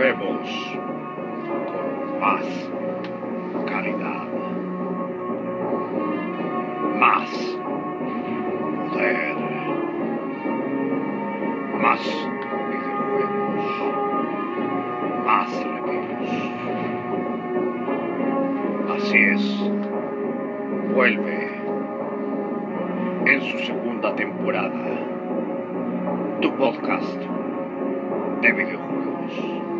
volvemos 0.00 0.48
con 1.58 2.20
más 2.20 2.44
calidad, 3.66 4.24
más 6.98 7.30
poder, 8.88 9.36
más 11.82 12.00
videojuegos, 12.70 13.66
más 15.26 15.50
reviews. 15.64 16.32
Así 18.96 19.18
es, 19.18 19.44
vuelve 20.94 21.38
en 23.26 23.40
su 23.42 23.58
segunda 23.66 24.14
temporada 24.14 24.82
tu 26.40 26.50
podcast 26.56 27.20
de 28.40 28.52
videojuegos. 28.52 29.79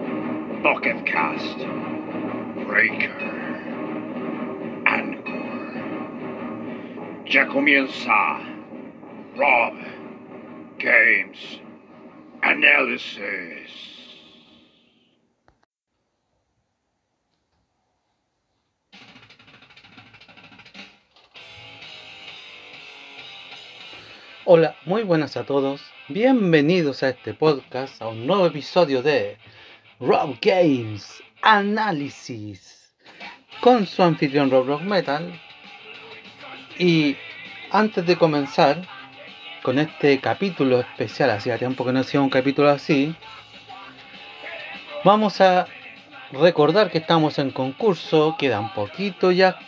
Pocketcast, 0.63 1.57
Breaker, 2.67 3.17
Anchor. 4.85 5.73
Ya 7.25 7.47
comienza 7.47 8.39
Rob 9.35 9.73
Games 10.77 11.61
Analysis. 12.43 13.91
Hola, 24.45 24.75
muy 24.85 25.01
buenas 25.01 25.37
a 25.37 25.43
todos. 25.43 25.81
Bienvenidos 26.07 27.01
a 27.01 27.09
este 27.09 27.33
podcast, 27.33 27.99
a 27.99 28.09
un 28.09 28.27
nuevo 28.27 28.45
episodio 28.45 29.01
de 29.01 29.39
Rob 30.01 30.35
Games 30.41 31.21
Análisis 31.43 32.91
con 33.59 33.85
su 33.85 34.01
anfitrión 34.01 34.49
Rob 34.49 34.65
Rock 34.65 34.81
Metal. 34.81 35.39
Y 36.79 37.15
antes 37.69 38.07
de 38.07 38.15
comenzar 38.15 38.81
con 39.61 39.77
este 39.77 40.19
capítulo 40.19 40.79
especial, 40.79 41.29
hacía 41.29 41.59
tiempo 41.59 41.85
que 41.85 41.93
no 41.93 41.99
hacía 41.99 42.19
un 42.19 42.31
capítulo 42.31 42.69
así, 42.69 43.15
vamos 45.03 45.39
a 45.39 45.67
recordar 46.31 46.89
que 46.89 46.97
estamos 46.97 47.37
en 47.37 47.51
concurso, 47.51 48.35
queda 48.39 48.59
un 48.59 48.73
poquito 48.73 49.31
ya 49.31 49.59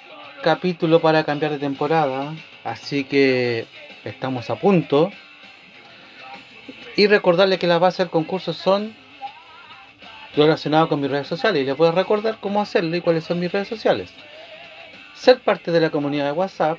capítulo 0.42 1.00
para 1.00 1.26
cambiar 1.26 1.52
de 1.52 1.60
temporada, 1.60 2.34
así 2.64 3.04
que 3.04 3.68
estamos 4.04 4.50
a 4.50 4.56
punto. 4.56 5.12
Y 6.96 7.06
recordarle 7.06 7.60
que 7.60 7.68
las 7.68 7.80
bases 7.80 8.00
del 8.00 8.10
concurso 8.10 8.54
son 8.54 9.03
relacionadas 10.36 10.88
con 10.88 11.02
mis 11.02 11.12
redes 11.12 11.28
sociales. 11.28 11.62
Y 11.62 11.66
les 11.66 11.78
voy 11.78 11.90
recordar 11.92 12.38
cómo 12.40 12.62
hacerlo 12.62 12.96
y 12.96 13.02
cuáles 13.02 13.24
son 13.24 13.40
mis 13.40 13.52
redes 13.52 13.68
sociales. 13.68 14.14
Ser 15.14 15.40
parte 15.40 15.72
de 15.72 15.80
la 15.80 15.90
comunidad 15.90 16.26
de 16.26 16.32
WhatsApp. 16.32 16.78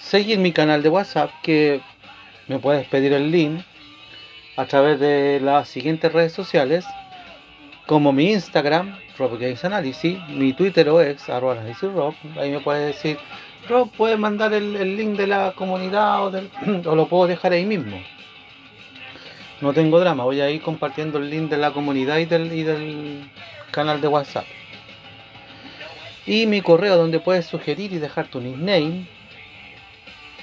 Seguir 0.00 0.38
mi 0.38 0.52
canal 0.52 0.82
de 0.82 0.88
WhatsApp 0.88 1.30
que 1.42 1.80
me 2.46 2.58
puedes 2.58 2.86
pedir 2.88 3.12
el 3.12 3.30
link 3.30 3.60
a 4.56 4.66
través 4.66 5.00
de 5.00 5.40
las 5.40 5.68
siguientes 5.68 6.12
redes 6.12 6.32
sociales. 6.32 6.84
Como 7.86 8.12
mi 8.12 8.32
Instagram, 8.32 8.98
Rob 9.18 9.38
mi 10.28 10.52
Twitter 10.52 10.88
o 10.88 11.00
ex, 11.00 11.28
Rob. 11.28 12.14
Ahí 12.38 12.50
me 12.50 12.60
puedes 12.60 12.94
decir 12.94 13.18
Rob, 13.68 13.90
puedes 13.96 14.18
mandar 14.18 14.52
el, 14.52 14.96
link 14.96 15.16
de 15.16 15.26
la 15.26 15.52
comunidad 15.52 16.26
o, 16.86 16.94
lo 16.94 17.08
puedo 17.08 17.26
dejar 17.26 17.52
ahí 17.52 17.64
mismo. 17.64 17.98
No 19.64 19.72
tengo 19.72 19.98
drama, 19.98 20.22
voy 20.24 20.42
a 20.42 20.50
ir 20.50 20.60
compartiendo 20.60 21.16
el 21.16 21.30
link 21.30 21.48
de 21.48 21.56
la 21.56 21.70
comunidad 21.70 22.18
y 22.18 22.26
del, 22.26 23.30
canal 23.70 24.02
de 24.02 24.08
WhatsApp. 24.08 24.44
Y 26.26 26.44
mi 26.44 26.60
correo 26.60 26.98
donde 26.98 27.18
puedes 27.18 27.46
sugerir 27.46 27.94
y 27.94 27.98
dejar 27.98 28.26
tu 28.26 28.42
nickname 28.42 29.06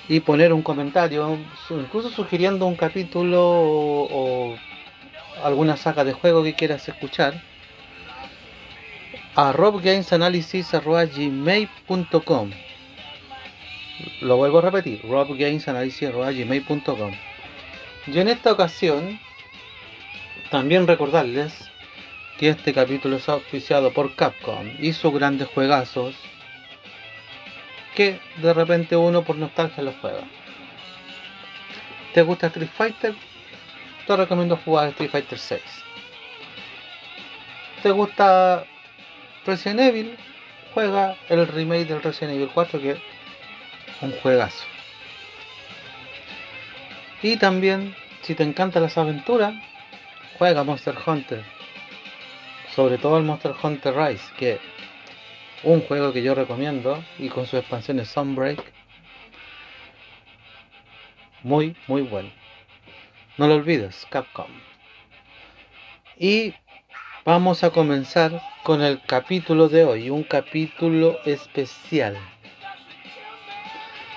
y 0.10 0.22
poner 0.22 0.52
un 0.52 0.64
comentario, 0.64 1.38
incluso 1.70 2.10
sugiriendo 2.10 2.66
un 2.66 2.76
capítulo 2.76 3.44
o, 3.44 4.08
o 4.12 4.56
alguna 5.44 5.78
saga 5.78 6.04
de 6.04 6.14
juego 6.14 6.44
que 6.44 6.56
quieras 6.56 6.90
escuchar 6.90 7.40
a 9.36 9.52
robgamesanalysis.gmail.com 9.52 12.52
lo 14.22 14.38
vuelvo 14.38 14.58
a 14.58 14.62
repetir, 14.62 15.00
robgamesanalysis.gmail.com 15.08 17.31
Y 18.07 18.19
en 18.19 18.28
esta 18.28 18.51
ocasión, 18.51 19.19
también 20.50 20.88
recordarles 20.88 21.53
que 22.38 22.50
este 22.50 22.73
capítulo 22.73 23.17
es 23.17 23.29
auspiciado 23.29 23.94
por 23.94 24.16
Capcom 24.16 24.67
y 24.79 24.94
sus 24.94 25.13
grandes 25.13 25.47
juegazos 25.50 26.16
que 27.95 28.19
de 28.38 28.53
repente 28.53 28.95
uno 28.95 29.23
por 29.23 29.35
nostalgia 29.35 29.84
los 29.84 29.95
juega. 30.01 30.23
¿Te 32.13 32.23
gusta 32.23 32.47
Street 32.47 32.69
Fighter? 32.75 33.13
Te 34.07 34.16
recomiendo 34.16 34.57
jugar 34.57 34.89
Street 34.89 35.12
Fighter 35.12 35.38
6. 35.38 35.62
¿Te 37.83 37.91
gusta 37.91 38.66
Resident 39.45 39.79
Evil? 39.79 40.18
Juega 40.73 41.16
el 41.29 41.47
remake 41.47 41.85
del 41.85 42.01
Resident 42.01 42.35
Evil 42.35 42.50
4 42.53 42.81
que 42.81 42.97
un 44.01 44.12
juegazo. 44.22 44.71
Y 47.24 47.38
también, 47.38 47.96
si 48.24 48.36
te 48.36 48.44
encantan 48.44 48.84
las 48.84 48.98
aventuras, 48.98 49.54
juega 50.38 50.64
Monster 50.64 50.96
Hunter. 51.06 51.44
Sobre 52.76 52.98
todo 52.98 53.18
el 53.18 53.24
Monster 53.24 53.54
Hunter 53.62 53.96
Rise, 53.96 54.24
que 54.38 54.59
un 55.64 55.81
juego 55.81 56.12
que 56.12 56.24
yo 56.24 56.34
recomiendo 56.34 57.04
y 57.20 57.30
con 57.30 57.46
sus 57.46 57.60
expansiones 57.60 58.10
Sunbreak. 58.10 58.60
Muy, 61.44 61.76
muy 61.88 62.02
bueno. 62.02 62.30
No 63.38 63.48
lo 63.48 63.56
olvides, 63.56 64.08
Capcom. 64.10 64.52
Y 66.18 66.54
vamos 67.26 67.64
a 67.64 67.72
comenzar 67.72 68.42
con 68.64 68.81
el 68.81 69.02
capítulo 69.02 69.70
de 69.70 69.84
hoy, 69.84 70.10
un 70.10 70.24
capítulo 70.24 71.20
especial. 71.26 72.18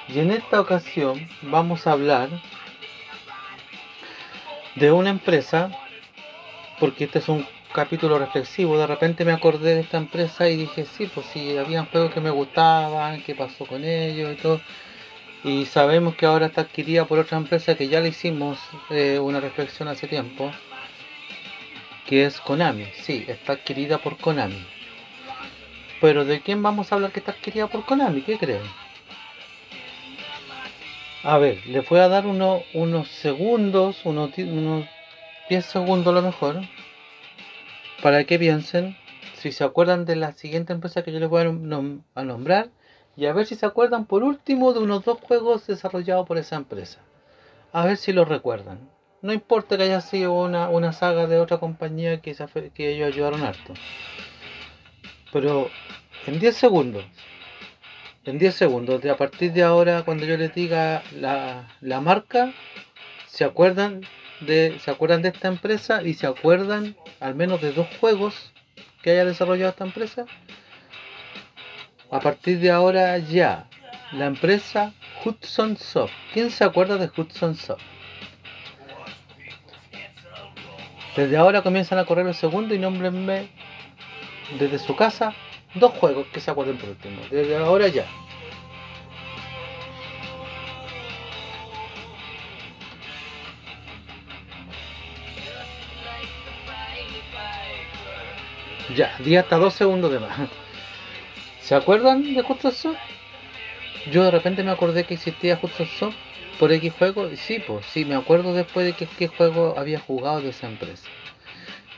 Y 0.08 0.18
en 0.18 0.30
esta 0.30 0.60
ocasión 0.60 1.28
vamos 1.42 1.86
a 1.86 1.92
hablar 1.92 2.28
de 4.74 4.92
una 4.92 5.10
empresa, 5.10 5.70
porque 6.78 7.04
este 7.04 7.20
es 7.20 7.28
un 7.28 7.46
capítulo 7.72 8.18
reflexivo, 8.18 8.78
de 8.78 8.86
repente 8.86 9.24
me 9.24 9.32
acordé 9.32 9.74
de 9.74 9.80
esta 9.80 9.96
empresa 9.96 10.48
y 10.48 10.56
dije, 10.56 10.86
sí, 10.86 11.10
pues 11.12 11.26
sí, 11.32 11.56
había 11.56 11.84
juegos 11.84 12.12
que 12.12 12.20
me 12.20 12.30
gustaban, 12.30 13.22
qué 13.22 13.34
pasó 13.34 13.66
con 13.66 13.84
ellos 13.84 14.32
y 14.32 14.36
todo. 14.36 14.60
Y 15.42 15.66
sabemos 15.66 16.14
que 16.14 16.24
ahora 16.24 16.46
está 16.46 16.62
adquirida 16.62 17.04
por 17.04 17.18
otra 17.18 17.36
empresa 17.36 17.74
que 17.74 17.88
ya 17.88 18.00
le 18.00 18.08
hicimos 18.08 18.58
eh, 18.90 19.18
una 19.18 19.40
reflexión 19.40 19.88
hace 19.88 20.06
tiempo, 20.08 20.50
que 22.06 22.24
es 22.24 22.40
Konami. 22.40 22.86
Sí, 23.02 23.24
está 23.28 23.54
adquirida 23.54 23.98
por 23.98 24.16
Konami. 24.16 24.64
Pero 26.00 26.24
¿de 26.24 26.40
quién 26.40 26.62
vamos 26.62 26.90
a 26.90 26.94
hablar 26.94 27.12
que 27.12 27.20
está 27.20 27.32
adquirida 27.32 27.66
por 27.66 27.84
Konami? 27.84 28.22
¿Qué 28.22 28.38
creen? 28.38 28.62
A 31.26 31.38
ver, 31.38 31.66
les 31.66 31.88
voy 31.88 32.00
a 32.00 32.08
dar 32.08 32.26
uno, 32.26 32.60
unos 32.74 33.08
segundos, 33.08 34.04
unos, 34.04 34.36
unos 34.36 34.86
10 35.48 35.64
segundos 35.64 36.08
a 36.08 36.20
lo 36.20 36.20
mejor, 36.20 36.60
para 38.02 38.24
que 38.24 38.38
piensen 38.38 38.94
si 39.38 39.50
se 39.50 39.64
acuerdan 39.64 40.04
de 40.04 40.16
la 40.16 40.32
siguiente 40.32 40.74
empresa 40.74 41.02
que 41.02 41.12
yo 41.12 41.20
les 41.20 41.30
voy 41.30 41.40
a, 41.40 41.44
nom 41.44 42.02
a 42.14 42.24
nombrar 42.24 42.68
y 43.16 43.24
a 43.24 43.32
ver 43.32 43.46
si 43.46 43.54
se 43.54 43.64
acuerdan 43.64 44.04
por 44.04 44.22
último 44.22 44.74
de 44.74 44.80
unos 44.80 45.02
dos 45.06 45.18
juegos 45.18 45.66
desarrollados 45.66 46.26
por 46.26 46.36
esa 46.36 46.56
empresa. 46.56 47.00
A 47.72 47.86
ver 47.86 47.96
si 47.96 48.12
lo 48.12 48.26
recuerdan. 48.26 48.90
No 49.22 49.32
importa 49.32 49.78
que 49.78 49.84
haya 49.84 50.02
sido 50.02 50.34
una, 50.34 50.68
una 50.68 50.92
saga 50.92 51.26
de 51.26 51.38
otra 51.40 51.56
compañía 51.56 52.20
que, 52.20 52.34
se, 52.34 52.46
que 52.74 52.90
ellos 52.90 53.08
ayudaron 53.08 53.44
harto. 53.44 53.72
Pero 55.32 55.70
en 56.26 56.38
10 56.38 56.54
segundos, 56.54 57.06
en 58.24 58.38
10 58.38 58.54
segundos. 58.54 59.02
De 59.02 59.10
a 59.10 59.16
partir 59.16 59.52
de 59.52 59.62
ahora, 59.62 60.02
cuando 60.02 60.24
yo 60.24 60.36
les 60.36 60.54
diga 60.54 61.02
la, 61.18 61.68
la 61.80 62.00
marca, 62.00 62.52
¿se 63.26 63.44
acuerdan 63.44 64.02
de, 64.40 64.78
se 64.84 64.90
acuerdan 64.90 65.22
de 65.22 65.28
esta 65.28 65.48
empresa 65.48 66.02
y 66.02 66.14
se 66.14 66.26
acuerdan 66.26 66.96
al 67.20 67.34
menos 67.34 67.60
de 67.60 67.72
dos 67.72 67.86
juegos 68.00 68.52
que 69.02 69.10
haya 69.10 69.24
desarrollado 69.24 69.70
esta 69.70 69.84
empresa. 69.84 70.26
A 72.10 72.20
partir 72.20 72.58
de 72.58 72.70
ahora 72.70 73.18
ya, 73.18 73.68
la 74.12 74.26
empresa 74.26 74.92
Hudson 75.24 75.76
Soft. 75.76 76.12
¿Quién 76.32 76.50
se 76.50 76.64
acuerda 76.64 76.96
de 76.96 77.10
Hudson 77.14 77.54
Soft? 77.54 77.82
Desde 81.16 81.36
ahora 81.36 81.62
comienzan 81.62 81.98
a 81.98 82.04
correr 82.04 82.26
los 82.26 82.36
segundos 82.36 82.76
y 82.76 82.80
nombrenme 82.80 83.48
desde 84.58 84.78
su 84.78 84.96
casa 84.96 85.34
dos 85.74 85.92
juegos 85.92 86.26
que 86.28 86.40
se 86.40 86.50
acuerden 86.50 86.78
por 86.78 86.90
último. 86.90 87.22
Desde 87.30 87.56
ahora 87.56 87.88
ya. 87.88 88.06
Ya, 98.94 99.16
di 99.18 99.34
hasta 99.36 99.56
dos 99.56 99.74
segundos 99.74 100.12
de 100.12 100.20
más. 100.20 100.38
¿Se 101.60 101.74
acuerdan 101.74 102.22
de 102.34 102.42
Soft? 102.42 102.96
Yo 104.12 104.22
de 104.22 104.30
repente 104.30 104.62
me 104.62 104.70
acordé 104.70 105.04
que 105.04 105.14
existía 105.14 105.58
Soft 105.58 106.14
por 106.60 106.70
X 106.70 106.92
juego. 106.96 107.28
Sí, 107.36 107.58
pues 107.66 107.86
sí, 107.86 108.04
me 108.04 108.14
acuerdo 108.14 108.52
después 108.52 108.86
de 108.86 108.92
que 108.92 109.06
qué 109.06 109.28
juego 109.28 109.74
había 109.76 109.98
jugado 109.98 110.42
de 110.42 110.50
esa 110.50 110.68
empresa. 110.68 111.08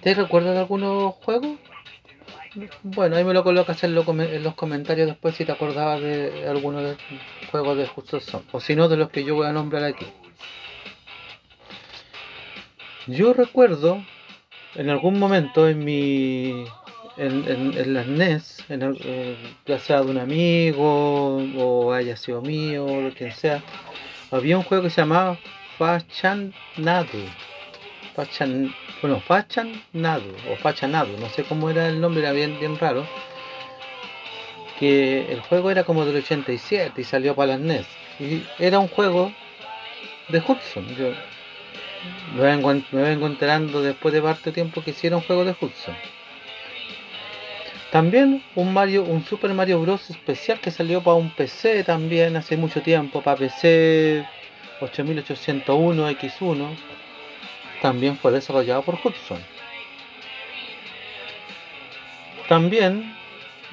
¿Te 0.01 0.15
recuerdas 0.15 0.55
de 0.55 0.61
algunos 0.61 1.15
juegos? 1.17 1.59
Bueno, 2.83 3.17
ahí 3.17 3.25
me 3.25 3.35
lo 3.35 3.43
colocas 3.45 3.83
en, 3.85 3.97
en 3.97 4.43
los 4.43 4.55
comentarios 4.55 5.07
después 5.07 5.35
si 5.35 5.45
te 5.45 5.53
acordabas 5.53 6.01
de 6.01 6.47
alguno 6.49 6.79
de 6.79 6.93
los 6.93 7.51
juegos 7.51 7.77
de 7.77 7.89
Hudson 7.95 8.21
Soft. 8.21 8.47
O 8.53 8.61
si 8.61 8.75
no, 8.75 8.89
de 8.89 8.97
los 8.97 9.11
que 9.11 9.25
yo 9.25 9.35
voy 9.35 9.47
a 9.47 9.53
nombrar 9.53 9.85
aquí. 9.85 10.07
Yo 13.07 13.33
recuerdo 13.33 14.03
en 14.75 14.91
algún 14.91 15.19
momento 15.19 15.69
en 15.69 15.85
mi 15.85 16.67
en, 17.17 17.95
las 17.95 18.07
NES, 18.07 18.65
en 18.69 18.97
eh, 19.01 19.37
ya 19.65 19.79
sea 19.79 20.03
de 20.03 20.11
un 20.11 20.19
amigo 20.19 21.37
o 21.57 21.93
haya 21.93 22.17
sido 22.17 22.43
mío 22.43 22.85
o 22.85 23.01
lo 23.01 23.15
que 23.15 23.31
sea, 23.31 23.63
había 24.31 24.59
un 24.59 24.65
juego 24.65 24.85
que 24.85 24.91
se 24.91 25.01
llamaba 25.01 25.39
Fachan 25.79 26.53
Nadu. 26.77 27.25
Fachan, 28.15 28.75
bueno, 29.01 29.21
Fachan 29.21 29.83
Nadu 29.93 30.33
o 30.51 30.57
Fachanadu, 30.57 31.17
no 31.19 31.29
sé 31.29 31.45
cómo 31.45 31.71
era 31.71 31.89
el 31.89 32.01
nombre, 32.01 32.23
era 32.23 32.33
bien, 32.33 32.59
bien 32.59 32.79
raro. 32.79 33.07
Que 34.79 35.33
el 35.33 35.41
juego 35.41 35.71
era 35.71 35.85
como 35.85 36.05
del 36.05 36.17
87 36.17 37.01
y 37.01 37.05
salió 37.05 37.35
para 37.35 37.53
las 37.53 37.61
NES. 37.61 37.87
Y 38.21 38.43
era 38.59 38.79
un 38.79 38.89
juego 38.89 39.33
de 40.29 40.39
Hudson. 40.39 40.87
Yo 40.97 41.13
me 42.35 43.03
vengo, 43.03 43.27
enterando 43.27 43.83
después 43.83 44.13
de 44.13 44.23
parte 44.23 44.53
tiempo 44.53 44.83
que 44.83 44.91
hicieron 44.91 45.21
juego 45.23 45.45
de 45.45 45.53
Hudson. 45.53 45.97
También 47.91 48.43
un 48.55 48.73
Mario, 48.73 49.05
un 49.05 49.25
Super 49.25 49.55
Mario 49.55 49.81
Bros. 49.81 50.11
especial 50.11 50.61
que 50.61 50.71
salió 50.71 51.03
para 51.03 51.17
un 51.17 51.31
PC 51.31 51.85
también 51.85 52.37
hace 52.37 52.57
mucho 52.57 52.83
tiempo, 52.83 53.23
para 53.23 53.39
PC 53.39 54.27
8801 54.81 56.11
X1. 56.11 56.96
También 57.83 58.17
fue 58.17 58.33
desarrollado 58.33 58.83
por 58.83 58.95
Hudson. 58.95 59.39
También, 62.49 63.15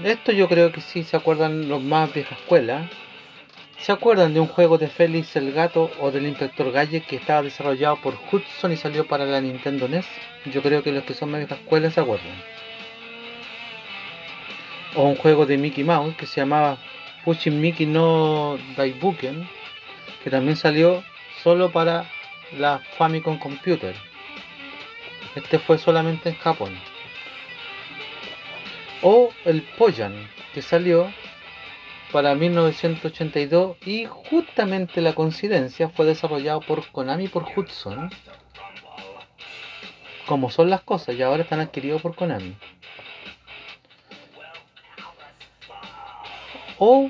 esto 0.04 0.32
yo 0.32 0.48
creo 0.48 0.72
que 0.72 0.82
sí 0.82 1.04
se 1.04 1.16
acuerdan 1.18 1.70
los 1.70 1.82
más 1.82 2.14
vieja 2.14 2.36
escuela. 2.36 2.90
¿Se 3.78 3.92
acuerdan 3.92 4.34
de 4.34 4.40
un 4.40 4.48
juego 4.48 4.78
de 4.78 4.88
Félix 4.88 5.36
el 5.36 5.52
Gato 5.52 5.92
o 6.00 6.10
del 6.10 6.26
Inspector 6.26 6.72
Gadget 6.72 7.06
que 7.06 7.18
estaba 7.18 7.42
desarrollado 7.42 7.98
por 7.98 8.16
Hudson 8.32 8.72
y 8.72 8.78
salió 8.78 9.06
para 9.06 9.26
la 9.26 9.42
Nintendo 9.42 9.88
NES? 9.88 10.06
Yo 10.46 10.62
creo 10.62 10.84
que 10.84 10.92
los 10.92 11.04
que 11.04 11.14
son 11.14 11.32
más 11.32 11.40
vieja 11.40 11.56
escuela 11.56 11.92
se 11.92 12.00
acuerdan 12.00 12.54
o 14.96 15.04
un 15.04 15.16
juego 15.16 15.46
de 15.46 15.58
Mickey 15.58 15.84
Mouse 15.84 16.16
que 16.16 16.26
se 16.26 16.42
llamaba 16.42 16.78
Pushing 17.24 17.60
Mickey 17.60 17.86
no 17.86 18.58
Daibuken, 18.76 19.48
que 20.24 20.30
también 20.30 20.56
salió 20.56 21.04
solo 21.42 21.72
para 21.72 22.06
la 22.58 22.80
Famicom 22.98 23.38
Computer. 23.38 23.96
Este 25.36 25.60
fue 25.60 25.78
solamente 25.78 26.30
en 26.30 26.36
Japón. 26.36 26.78
O 29.02 29.32
el 29.46 29.62
Poyan, 29.62 30.30
que 30.54 30.62
salió 30.62 31.12
para 32.12 32.36
1982 32.36 33.78
y 33.86 34.06
justamente 34.06 35.02
la 35.02 35.14
coincidencia 35.14 35.90
fue 35.90 36.06
desarrollado 36.06 36.62
por 36.62 36.88
Konami 36.92 37.28
por 37.28 37.46
Hudson. 37.56 38.12
Como 40.28 40.50
son 40.50 40.70
las 40.70 40.82
cosas, 40.82 41.16
y 41.16 41.22
ahora 41.22 41.44
están 41.44 41.60
adquiridos 41.60 42.02
por 42.02 42.16
Konami. 42.16 42.56
O 46.78 47.10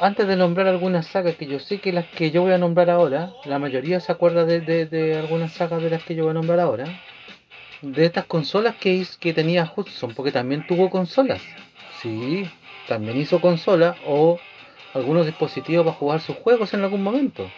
antes 0.00 0.26
de 0.26 0.36
nombrar 0.36 0.66
algunas 0.66 1.06
sagas, 1.06 1.36
que 1.36 1.46
yo 1.46 1.58
sé 1.58 1.78
que 1.78 1.92
las 1.92 2.06
que 2.06 2.30
yo 2.30 2.42
voy 2.42 2.52
a 2.52 2.58
nombrar 2.58 2.90
ahora, 2.90 3.32
la 3.44 3.58
mayoría 3.58 4.00
se 4.00 4.12
acuerda 4.12 4.44
de, 4.44 5.16
algunas 5.18 5.52
sagas 5.52 5.82
de 5.82 5.90
las 5.90 6.02
que 6.02 6.14
yo 6.14 6.24
voy 6.24 6.32
a 6.32 6.34
nombrar 6.34 6.60
ahora, 6.60 6.86
de 7.80 8.04
estas 8.04 8.24
consolas 8.24 8.74
que, 8.76 9.06
que 9.20 9.32
tenía 9.32 9.70
Hudson, 9.74 10.14
porque 10.14 10.32
también 10.32 10.66
tuvo 10.66 10.90
consolas. 10.90 11.42
Sí, 12.02 12.48
también 12.88 13.18
hizo 13.18 13.40
consolas 13.40 13.96
o 14.06 14.38
algunos 14.94 15.26
dispositivos 15.26 15.84
para 15.84 15.96
jugar 15.96 16.20
sus 16.20 16.36
juegos 16.36 16.74
en 16.74 16.82
algún 16.82 17.02
momento. 17.02 17.50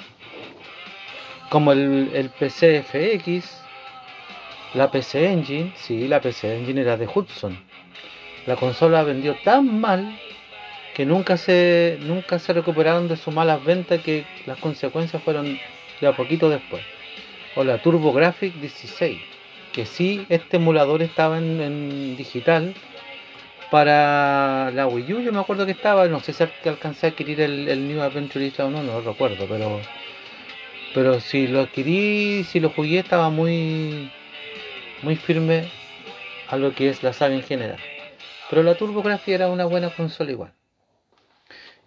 Como 1.49 1.73
el, 1.73 2.11
el 2.13 2.31
PC 2.31 2.83
FX, 2.83 3.63
la 4.75 4.91
PC 4.91 5.33
Engine, 5.33 5.73
sí, 5.77 6.07
la 6.09 6.21
PC 6.21 6.59
Engine 6.59 6.81
era 6.81 6.97
de 6.97 7.07
Hudson. 7.07 7.59
La 8.47 8.57
consola 8.57 9.03
vendió 9.05 9.37
tan 9.43 9.81
mal 9.81 10.19
que 10.97 11.05
nunca 11.05 11.37
se, 11.37 11.99
nunca 12.01 12.39
se 12.39 12.55
recuperaron 12.55 13.07
de 13.07 13.19
sus 13.19 13.35
malas 13.35 13.63
ventas, 13.63 14.01
que 14.01 14.25
las 14.47 14.59
consecuencias 14.59 15.23
fueron 15.23 15.59
de 16.01 16.07
a 16.07 16.17
poquito 16.17 16.49
después. 16.49 16.83
O 17.55 17.65
la 17.65 17.83
TurboGrafx 17.83 18.59
16, 18.59 19.21
que 19.75 19.85
sí, 19.85 20.25
este 20.31 20.57
emulador 20.57 21.03
estaba 21.03 21.37
en, 21.37 22.17
digital 22.17 22.73
para 23.71 24.71
la 24.71 24.87
Wii 24.87 25.13
U, 25.13 25.21
yo 25.21 25.33
me 25.33 25.41
acuerdo 25.41 25.67
que 25.67 25.73
estaba, 25.73 26.07
no 26.09 26.21
sé 26.21 26.33
si 26.33 26.45
alcancé 26.67 27.09
a 27.09 27.11
adquirir 27.11 27.43
el, 27.43 27.89
New 27.89 28.01
Adventure 28.01 28.47
Island 28.47 28.75
o 28.75 28.79
no, 28.79 28.83
no 28.83 29.01
lo 29.01 29.13
recuerdo, 29.13 29.45
pero 29.47 29.83
pero 30.95 31.21
si 31.21 31.47
lo 31.47 31.61
adquirí, 31.61 32.43
si 32.45 32.59
lo 32.59 32.71
jugué 32.71 33.01
estaba 33.01 33.29
muy 33.29 34.11
muy 35.03 35.17
firme 35.17 35.69
a 36.49 36.57
lo 36.57 36.73
que 36.73 36.89
es 36.89 37.03
la 37.03 37.13
saga 37.13 37.35
en 37.35 37.43
general. 37.43 37.81
Pero 38.49 38.63
la 38.63 38.77
TurboGrafx 38.77 39.29
era 39.29 39.49
una 39.49 39.67
buena 39.67 39.91
consola 39.91 40.31
igual. 40.31 40.56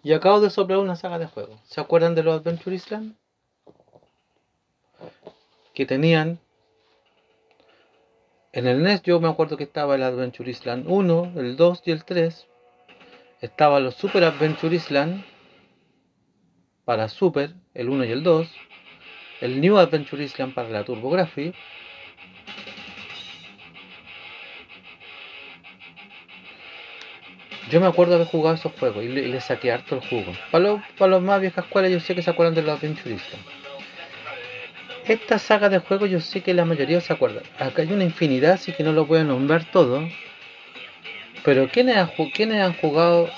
Y 0.01 0.13
acabo 0.13 0.39
de 0.39 0.49
soplar 0.49 0.79
una 0.79 0.95
saga 0.95 1.19
de 1.19 1.25
juegos. 1.25 1.59
¿Se 1.65 1.81
acuerdan 1.81 2.15
de 2.15 2.23
los 2.23 2.39
Adventure 2.39 2.75
Island? 2.75 3.15
Que 5.73 5.85
tenían. 5.85 6.39
En 8.51 8.65
el 8.65 8.81
NES 8.81 9.03
yo 9.03 9.19
me 9.19 9.27
acuerdo 9.27 9.57
que 9.57 9.65
estaba 9.65 9.95
el 9.95 10.03
Adventure 10.03 10.49
Island 10.49 10.85
1, 10.87 11.33
el 11.35 11.57
2 11.57 11.81
y 11.85 11.91
el 11.91 12.05
3. 12.05 12.47
Estaban 13.41 13.83
los 13.83 13.95
Super 13.95 14.23
Adventure 14.23 14.75
Island 14.75 15.23
para 16.85 17.09
Super, 17.09 17.53
el 17.73 17.89
1 17.89 18.05
y 18.05 18.11
el 18.11 18.23
2. 18.23 18.47
El 19.41 19.61
New 19.61 19.77
Adventure 19.77 20.23
Island 20.23 20.53
para 20.53 20.69
la 20.69 20.83
TurboGrafx 20.83 21.53
Yo 27.69 27.79
me 27.79 27.87
acuerdo 27.87 28.11
de 28.11 28.15
haber 28.21 28.27
jugado 28.27 28.55
esos 28.55 28.71
juegos 28.73 29.03
y 29.03 29.07
le, 29.07 29.41
saqué 29.41 29.71
harto 29.71 29.95
el 29.95 30.01
jugo. 30.01 30.33
Para 30.51 31.09
los, 31.11 31.21
más 31.21 31.39
viejas 31.39 31.65
escuelas 31.65 31.91
yo 31.91 31.99
sé 31.99 32.15
que 32.15 32.23
se 32.23 32.29
acuerdan 32.29 32.55
de 32.55 32.63
los 32.63 32.77
aventuristas. 32.77 33.39
Esta 35.05 35.39
saga 35.39 35.69
de 35.69 35.79
juegos 35.79 36.09
yo 36.09 36.19
sé 36.19 36.41
que 36.41 36.53
la 36.53 36.65
mayoría 36.65 36.99
se 37.01 37.13
acuerdan. 37.13 37.43
Acá 37.59 37.81
hay 37.83 37.91
una 37.91 38.03
infinidad, 38.03 38.53
así 38.53 38.71
que 38.71 38.83
no 38.83 38.91
lo 38.91 39.05
voy 39.05 39.19
a 39.19 39.23
nombrar 39.23 39.65
todo. 39.65 40.07
Pero 41.43 41.67
¿quiénes 41.69 41.97
han, 41.97 42.09
¿quiénes 42.33 42.61
han 42.61 42.73
jugado 42.73 43.29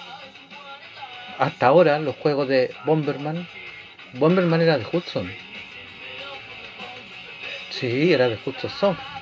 hasta 1.37 1.67
ahora 1.67 1.99
los 1.99 2.15
juegos 2.15 2.47
de 2.47 2.71
Bomberman? 2.85 3.47
Bomberman 4.13 4.61
era 4.61 4.77
de 4.77 4.85
Hudson. 4.91 5.31
Sí, 7.69 8.13
era 8.13 8.29
de 8.29 8.37
Hudson 8.45 8.69
Soft. 8.69 9.20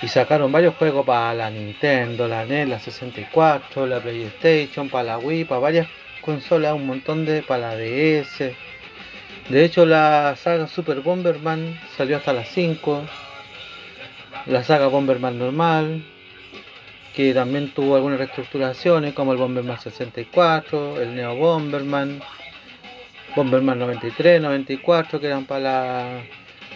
Y 0.00 0.06
sacaron 0.06 0.52
varios 0.52 0.76
juegos 0.76 1.04
para 1.04 1.34
la 1.34 1.50
Nintendo, 1.50 2.28
la 2.28 2.44
NES, 2.44 2.68
la 2.68 2.78
64, 2.78 3.86
la 3.86 4.00
PlayStation, 4.00 4.88
para 4.88 5.04
la 5.04 5.18
Wii, 5.18 5.44
para 5.44 5.60
varias 5.60 5.88
consolas, 6.20 6.74
un 6.74 6.86
montón 6.86 7.24
de, 7.24 7.42
para 7.42 7.74
la 7.74 7.76
DS. 7.76 8.52
De 9.48 9.64
hecho 9.64 9.86
la 9.86 10.36
saga 10.36 10.66
Super 10.66 11.00
Bomberman 11.00 11.80
salió 11.96 12.18
hasta 12.18 12.32
las 12.32 12.48
5. 12.50 13.02
La 14.46 14.62
saga 14.62 14.86
Bomberman 14.86 15.38
normal, 15.38 16.04
que 17.14 17.34
también 17.34 17.72
tuvo 17.72 17.96
algunas 17.96 18.18
reestructuraciones 18.18 19.14
como 19.14 19.32
el 19.32 19.38
Bomberman 19.38 19.80
64, 19.80 21.00
el 21.00 21.16
Neo 21.16 21.34
Bomberman, 21.34 22.20
Bomberman 23.34 23.78
93, 23.78 24.40
94 24.40 25.18
que 25.18 25.26
eran 25.26 25.44
para 25.44 25.60
la 25.60 26.22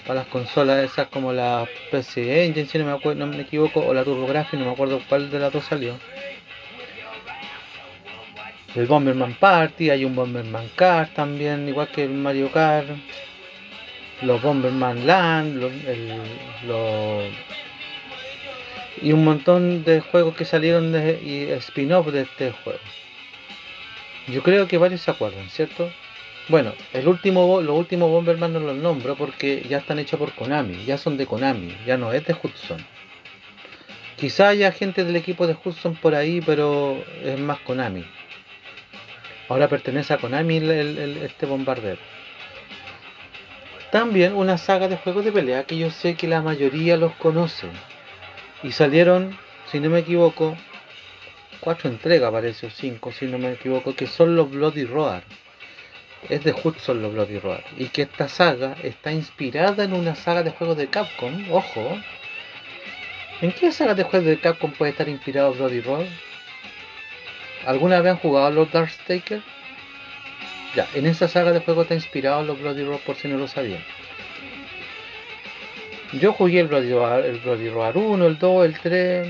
para 0.06 0.20
las 0.20 0.28
consolas 0.28 0.84
esas 0.84 1.08
como 1.08 1.32
la 1.32 1.68
PC 1.90 2.44
Engine, 2.44 2.66
si 2.66 2.78
no 2.78 3.26
me, 3.26 3.40
equivoco, 3.40 3.80
o 3.80 3.94
la 3.94 4.04
TurboGrafx, 4.04 4.54
no 4.54 4.66
me 4.66 4.72
acuerdo 4.72 5.00
cuál 5.08 5.30
de 5.30 5.38
las 5.38 5.52
dos 5.52 5.64
salió. 5.64 5.94
El 8.74 8.86
Bomberman 8.86 9.34
Party, 9.34 9.90
hay 9.90 10.04
un 10.04 10.16
Bomberman 10.16 10.68
Kart 10.74 11.12
también, 11.12 11.68
igual 11.68 11.88
que 11.88 12.04
el 12.04 12.10
Mario 12.10 12.50
Kart. 12.50 12.88
Los 14.22 14.40
Bomberman 14.40 15.06
Land, 15.06 15.56
los, 16.66 17.24
y 19.02 19.12
un 19.12 19.24
montón 19.24 19.84
de 19.84 20.00
juegos 20.00 20.36
que 20.36 20.44
salieron 20.44 20.92
de, 20.92 21.20
y 21.22 21.50
spin-off 21.58 22.06
de 22.08 22.22
este 22.22 22.52
juego. 22.52 22.78
Yo 24.28 24.42
creo 24.42 24.68
que 24.68 24.78
varios 24.78 25.00
se 25.00 25.10
acuerdan, 25.10 25.48
¿cierto? 25.50 25.90
Bueno, 26.48 26.74
el 26.92 27.06
último, 27.06 27.60
los 27.60 27.78
últimos 27.78 28.10
Bomberman 28.10 28.52
no 28.52 28.58
los 28.58 28.76
nombro 28.76 29.14
porque 29.14 29.64
ya 29.68 29.78
están 29.78 30.00
hechos 30.00 30.18
por 30.18 30.34
Konami, 30.34 30.84
ya 30.84 30.98
son 30.98 31.16
de 31.16 31.24
Konami, 31.24 31.76
ya 31.86 31.96
no 31.96 32.12
es 32.12 32.26
de 32.26 32.34
Hudson. 32.34 32.84
Quizá 34.16 34.48
haya 34.48 34.72
gente 34.72 35.04
del 35.04 35.14
equipo 35.14 35.46
de 35.46 35.56
Hudson 35.64 35.94
por 35.94 36.16
ahí, 36.16 36.40
pero 36.44 37.02
es 37.22 37.38
más 37.38 37.60
Konami. 37.60 38.04
Ahora 39.48 39.68
pertenece 39.68 40.14
a 40.14 40.18
Konami 40.18 40.56
este 40.56 41.46
bombardero. 41.46 42.00
También 43.92 44.34
una 44.34 44.58
saga 44.58 44.88
de 44.88 44.96
juegos 44.96 45.24
de 45.24 45.32
pelea 45.32 45.64
que 45.64 45.78
yo 45.78 45.90
sé 45.90 46.16
que 46.16 46.26
la 46.26 46.42
mayoría 46.42 46.96
los 46.96 47.12
conoce. 47.14 47.68
Y 48.64 48.72
salieron, 48.72 49.38
si 49.70 49.78
no 49.78 49.90
me 49.90 50.00
equivoco, 50.00 50.56
cuatro 51.60 51.88
entregas 51.88 52.32
parece, 52.32 52.66
o 52.66 52.70
cinco, 52.70 53.12
si 53.12 53.26
no 53.26 53.38
me 53.38 53.52
equivoco, 53.52 53.94
que 53.94 54.08
son 54.08 54.34
los 54.34 54.50
Bloody 54.50 54.84
Roar 54.84 55.22
es 56.28 56.44
de 56.44 56.52
Hudson 56.52 57.02
los 57.02 57.12
Bloody 57.12 57.38
Roar 57.38 57.64
y 57.76 57.86
que 57.86 58.02
esta 58.02 58.28
saga 58.28 58.76
está 58.82 59.12
inspirada 59.12 59.84
en 59.84 59.92
una 59.92 60.14
saga 60.14 60.42
de 60.42 60.50
juegos 60.50 60.76
de 60.76 60.88
Capcom, 60.88 61.50
ojo. 61.50 61.98
¿En 63.40 63.52
qué 63.52 63.72
saga 63.72 63.94
de 63.94 64.04
juegos 64.04 64.28
de 64.28 64.38
Capcom 64.38 64.70
puede 64.72 64.92
estar 64.92 65.08
inspirado 65.08 65.52
Bloody 65.52 65.80
Roar? 65.80 66.06
¿Alguna 67.66 68.00
vez 68.00 68.12
han 68.12 68.18
jugado 68.18 68.50
los 68.50 68.70
Darkstaker? 68.70 69.42
Ya, 70.74 70.88
en 70.94 71.06
esa 71.06 71.28
saga 71.28 71.52
de 71.52 71.60
juegos 71.60 71.84
está 71.84 71.94
inspirado 71.94 72.42
los 72.42 72.60
Bloody 72.60 72.84
Roar 72.84 73.00
por 73.00 73.16
si 73.16 73.28
no 73.28 73.36
lo 73.36 73.48
sabían. 73.48 73.84
Yo 76.12 76.32
jugué 76.32 76.60
el 76.60 76.68
Bloody 76.68 76.92
Roar, 76.92 77.24
el 77.24 77.38
Bloody 77.38 77.70
Roar 77.70 77.96
1, 77.96 78.26
el 78.26 78.38
2, 78.38 78.64
el 78.66 78.78
3, 78.78 79.28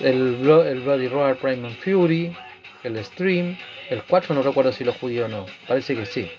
el, 0.00 0.50
el 0.66 0.80
Bloody 0.80 1.08
Roar 1.08 1.36
Prime 1.36 1.68
Fury, 1.70 2.34
el 2.82 3.04
Stream, 3.04 3.56
el 3.90 4.04
4 4.04 4.34
no 4.34 4.42
recuerdo 4.42 4.72
si 4.72 4.84
lo 4.84 4.92
jugué 4.92 5.24
o 5.24 5.28
no, 5.28 5.46
parece 5.66 5.94
que 5.94 6.06
sí. 6.06 6.30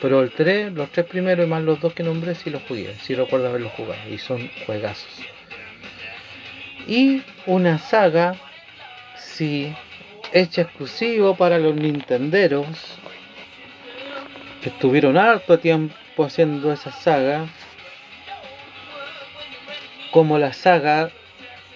Pero 0.00 0.22
el 0.22 0.30
3, 0.30 0.72
los 0.74 0.90
tres 0.90 1.06
primeros 1.06 1.44
y 1.44 1.48
más 1.48 1.62
los 1.62 1.80
dos 1.80 1.92
que 1.92 2.04
nombré 2.04 2.34
sí 2.34 2.50
los 2.50 2.62
jugué, 2.62 2.94
sí 3.02 3.14
recuerdo 3.14 3.48
haberlos 3.48 3.72
jugado 3.72 4.08
y 4.08 4.18
son 4.18 4.48
juegazos. 4.64 5.10
Y 6.86 7.22
una 7.46 7.78
saga, 7.78 8.36
sí, 9.16 9.74
hecha 10.32 10.62
exclusivo 10.62 11.36
para 11.36 11.58
los 11.58 11.74
nintenderos, 11.74 12.66
que 14.62 14.68
estuvieron 14.68 15.16
harto 15.16 15.58
tiempo 15.58 16.24
haciendo 16.24 16.72
esa 16.72 16.92
saga, 16.92 17.46
como 20.10 20.38
la 20.38 20.52
saga 20.52 21.10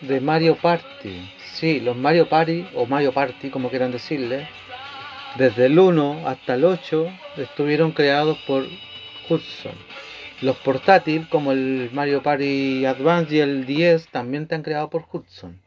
de 0.01 0.21
Mario 0.21 0.57
Party. 0.57 1.31
Sí, 1.45 1.81
los 1.81 1.97
Mario 1.97 2.29
Party 2.29 2.67
o 2.75 2.87
Mario 2.87 3.13
Party, 3.13 3.51
como 3.51 3.69
quieran 3.69 3.93
decirle, 3.93 4.49
desde 5.37 5.67
el 5.67 5.79
1 5.79 6.29
hasta 6.29 6.55
el 6.55 6.65
8 6.65 7.07
estuvieron 7.37 7.93
creados 7.93 8.39
por 8.47 8.65
Hudson. 9.29 9.75
Los 10.43 10.57
portátiles 10.59 11.29
como 11.29 11.53
el 11.53 11.91
Mario 11.93 12.23
Party 12.23 12.85
Advance 12.85 13.37
y 13.37 13.41
el 13.41 13.65
10 13.65 14.09
también 14.09 14.45
están 14.45 14.63
creados 14.63 14.91
por 14.91 15.07
Hudson. 15.11 15.61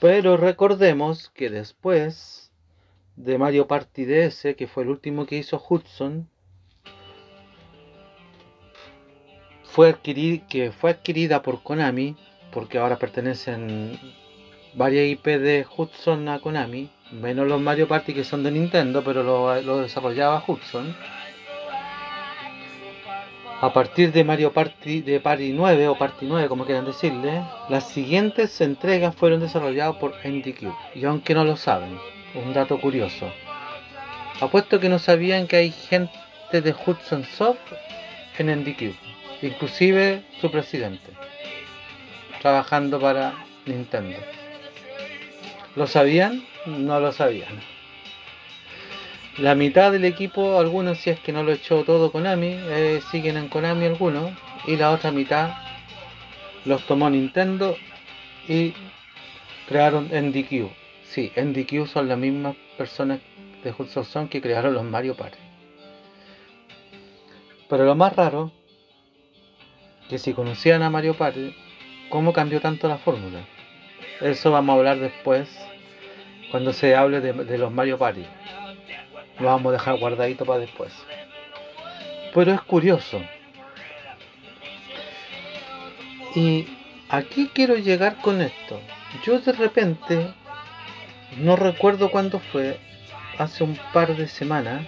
Pero 0.00 0.36
recordemos 0.36 1.28
que 1.30 1.50
después 1.50 2.52
de 3.16 3.36
Mario 3.36 3.66
Party 3.66 4.04
DS, 4.04 4.54
que 4.56 4.68
fue 4.68 4.84
el 4.84 4.90
último 4.90 5.26
que 5.26 5.36
hizo 5.36 5.62
Hudson, 5.68 6.28
fue 9.64 9.96
que 10.00 10.72
fue 10.72 10.90
adquirida 10.90 11.42
por 11.42 11.62
Konami, 11.62 12.16
porque 12.52 12.78
ahora 12.78 12.98
pertenecen 12.98 13.98
varias 14.74 15.06
IP 15.06 15.26
de 15.26 15.66
Hudson 15.76 16.28
a 16.28 16.38
Konami, 16.40 16.90
menos 17.12 17.46
los 17.46 17.60
Mario 17.60 17.88
Party 17.88 18.14
que 18.14 18.24
son 18.24 18.42
de 18.42 18.50
Nintendo, 18.50 19.02
pero 19.02 19.22
lo, 19.22 19.80
desarrollaba 19.80 20.42
Hudson. 20.46 20.94
A 23.60 23.72
partir 23.72 24.12
de 24.12 24.22
Mario 24.22 24.52
Party 24.52 25.00
de 25.00 25.18
Party 25.18 25.52
9 25.52 25.88
o 25.88 25.98
Party 25.98 26.26
9, 26.26 26.48
como 26.48 26.64
quieran 26.64 26.84
decirle, 26.84 27.42
las 27.68 27.88
siguientes 27.88 28.60
entregas 28.60 29.14
fueron 29.16 29.40
desarrolladas 29.40 29.96
por 29.96 30.14
NDQ. 30.24 30.72
Y 30.94 31.04
aunque 31.04 31.34
no 31.34 31.44
lo 31.44 31.56
saben, 31.56 31.98
un 32.34 32.52
dato 32.52 32.80
curioso. 32.80 33.26
Apuesto 34.40 34.78
que 34.78 34.88
no 34.88 35.00
sabían 35.00 35.48
que 35.48 35.56
hay 35.56 35.72
gente 35.72 36.12
de 36.52 36.72
Hudson 36.72 37.24
Soft 37.24 37.58
en 38.38 38.60
NDQ, 38.60 38.94
inclusive 39.42 40.22
su 40.40 40.48
presidente, 40.52 41.10
trabajando 42.40 43.00
para 43.00 43.34
Nintendo. 43.66 44.37
¿Lo 45.76 45.86
sabían? 45.86 46.44
No 46.66 47.00
lo 47.00 47.12
sabían. 47.12 47.60
La 49.38 49.54
mitad 49.54 49.92
del 49.92 50.04
equipo, 50.04 50.58
algunos 50.58 50.98
si 50.98 51.10
es 51.10 51.20
que 51.20 51.32
no 51.32 51.44
lo 51.44 51.52
echó 51.52 51.84
todo 51.84 52.10
Konami, 52.10 52.56
eh, 52.58 53.00
siguen 53.10 53.36
en 53.36 53.48
Konami 53.48 53.86
algunos. 53.86 54.32
Y 54.66 54.76
la 54.76 54.90
otra 54.90 55.12
mitad 55.12 55.52
los 56.64 56.84
tomó 56.86 57.08
Nintendo 57.08 57.76
y 58.48 58.74
crearon 59.68 60.08
NDQ. 60.12 60.70
Sí, 61.04 61.32
NDQ 61.36 61.86
son 61.86 62.08
las 62.08 62.18
mismas 62.18 62.56
personas 62.76 63.20
de 63.62 63.72
Hudson 63.76 64.28
que 64.28 64.40
crearon 64.40 64.74
los 64.74 64.84
Mario 64.84 65.14
Party. 65.14 65.38
Pero 67.68 67.84
lo 67.84 67.94
más 67.94 68.16
raro, 68.16 68.50
que 70.08 70.18
si 70.18 70.32
conocían 70.32 70.82
a 70.82 70.90
Mario 70.90 71.14
Party, 71.14 71.54
¿cómo 72.08 72.32
cambió 72.32 72.60
tanto 72.60 72.88
la 72.88 72.98
fórmula? 72.98 73.40
Eso 74.20 74.50
vamos 74.50 74.74
a 74.74 74.78
hablar 74.78 74.98
después 74.98 75.48
cuando 76.50 76.72
se 76.72 76.96
hable 76.96 77.20
de, 77.20 77.58
los 77.58 77.70
Mario 77.70 77.98
Party. 77.98 78.24
Lo 79.38 79.46
vamos 79.46 79.70
a 79.70 79.72
dejar 79.74 79.98
guardadito 79.98 80.44
para 80.44 80.58
después. 80.58 80.92
Pero 82.34 82.52
es 82.52 82.60
curioso. 82.62 83.22
Y 86.34 86.66
aquí 87.08 87.48
quiero 87.54 87.76
llegar 87.76 88.16
con 88.16 88.40
esto. 88.40 88.80
Yo 89.24 89.38
de 89.38 89.52
repente, 89.52 90.34
no 91.36 91.54
recuerdo 91.54 92.10
cuándo 92.10 92.40
fue, 92.40 92.80
hace 93.38 93.62
un 93.62 93.78
par 93.92 94.16
de 94.16 94.26
semanas, 94.26 94.84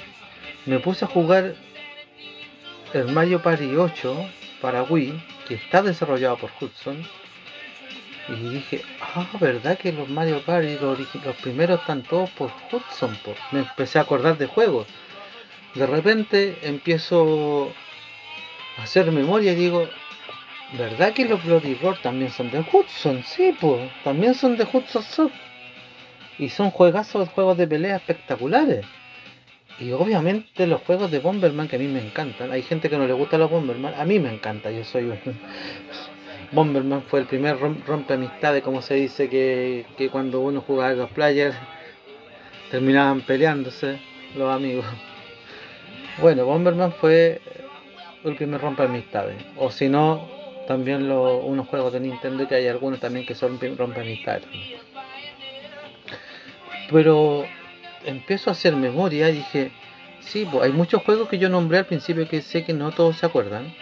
me 0.66 0.80
puse 0.80 1.04
a 1.04 1.08
jugar 1.08 1.54
el 2.92 3.12
Mario 3.12 3.40
Party 3.42 3.76
8 3.76 4.28
para 4.60 4.82
Wii, 4.82 5.22
que 5.46 5.54
está 5.54 5.82
desarrollado 5.82 6.36
por 6.36 6.50
Hudson 6.60 7.06
y 8.30 8.48
dije, 8.48 8.82
ah, 9.14 9.26
¿verdad 9.40 9.78
que 9.78 9.92
los 9.92 10.08
Mario 10.08 10.42
Party, 10.44 10.78
los, 10.80 10.98
primeros 11.42 11.80
están 11.80 12.02
todos 12.02 12.30
por 12.30 12.50
Hudson? 12.70 13.16
Me 13.52 13.60
empecé 13.60 13.98
a 13.98 14.02
acordar 14.02 14.38
de 14.38 14.46
juegos. 14.46 14.86
De 15.74 15.86
repente 15.86 16.58
empiezo 16.62 17.72
a 18.78 18.82
hacer 18.82 19.10
memoria 19.12 19.52
y 19.52 19.56
digo, 19.56 19.88
¿verdad 20.76 21.12
que 21.12 21.24
los 21.24 21.44
Bloody 21.44 21.74
Roar 21.74 21.98
también 22.02 22.30
son 22.30 22.50
de 22.50 22.60
Hudson? 22.60 23.22
Sí, 23.24 23.54
pues, 23.60 23.90
también 24.02 24.34
son 24.34 24.56
de 24.56 24.64
Hudson 24.64 25.02
Soft. 25.02 25.32
Y 26.38 26.48
son 26.48 26.70
juegazos, 26.70 27.28
juegos 27.28 27.58
de 27.58 27.66
pelea 27.66 27.96
espectaculares. 27.96 28.86
Y 29.80 29.92
obviamente 29.92 30.66
los 30.66 30.82
juegos 30.82 31.10
de 31.10 31.20
Bomberman 31.20 31.66
que 31.66 31.76
a 31.76 31.78
mí 31.78 31.86
me 31.86 32.04
encantan. 32.04 32.52
Hay 32.52 32.62
gente 32.62 32.90
que 32.90 32.98
no 32.98 33.06
le 33.06 33.14
gusta 33.14 33.38
los 33.38 33.50
Bomberman. 33.50 33.94
A 33.94 34.04
mí 34.04 34.18
me 34.18 34.32
encanta. 34.32 34.70
Yo 34.70 34.84
soy 34.84 35.04
un, 35.04 35.18
Bomberman 36.52 37.02
fue 37.02 37.20
el 37.20 37.26
primer 37.26 37.58
rompe 37.86 38.14
amistades, 38.14 38.62
como 38.62 38.82
se 38.82 38.94
dice, 38.94 39.28
que, 39.28 40.08
cuando 40.10 40.40
uno 40.40 40.60
jugaba 40.60 40.92
los 40.94 41.10
players 41.10 41.54
terminaban 42.70 43.20
peleándose 43.20 44.00
los 44.36 44.52
amigos. 44.52 44.84
Bueno, 46.20 46.44
Bomberman 46.44 46.92
fue 46.92 47.40
el 48.24 48.34
primer 48.34 48.60
rompe 48.60 48.82
amistades. 48.82 49.36
O 49.56 49.70
si 49.70 49.88
no, 49.88 50.28
también 50.66 51.08
los 51.08 51.44
unos 51.44 51.68
juegos 51.68 51.92
de 51.92 52.00
Nintendo 52.00 52.46
que 52.48 52.56
hay 52.56 52.66
algunos 52.66 52.98
también 52.98 53.24
que 53.24 53.34
son 53.34 53.58
rompe 53.78 54.00
amistades. 54.00 54.46
Pero 56.90 57.44
empiezo 58.04 58.50
a 58.50 58.54
hacer 58.54 58.74
memoria 58.74 59.30
y 59.30 59.36
dije, 59.36 59.70
sí, 60.18 60.46
pues 60.50 60.64
hay 60.64 60.72
muchos 60.72 61.02
juegos 61.04 61.28
que 61.28 61.38
yo 61.38 61.48
nombré 61.48 61.78
al 61.78 61.86
principio 61.86 62.28
que 62.28 62.42
sé 62.42 62.64
que 62.64 62.72
no 62.72 62.90
todos 62.90 63.18
se 63.18 63.26
acuerdan 63.26 63.72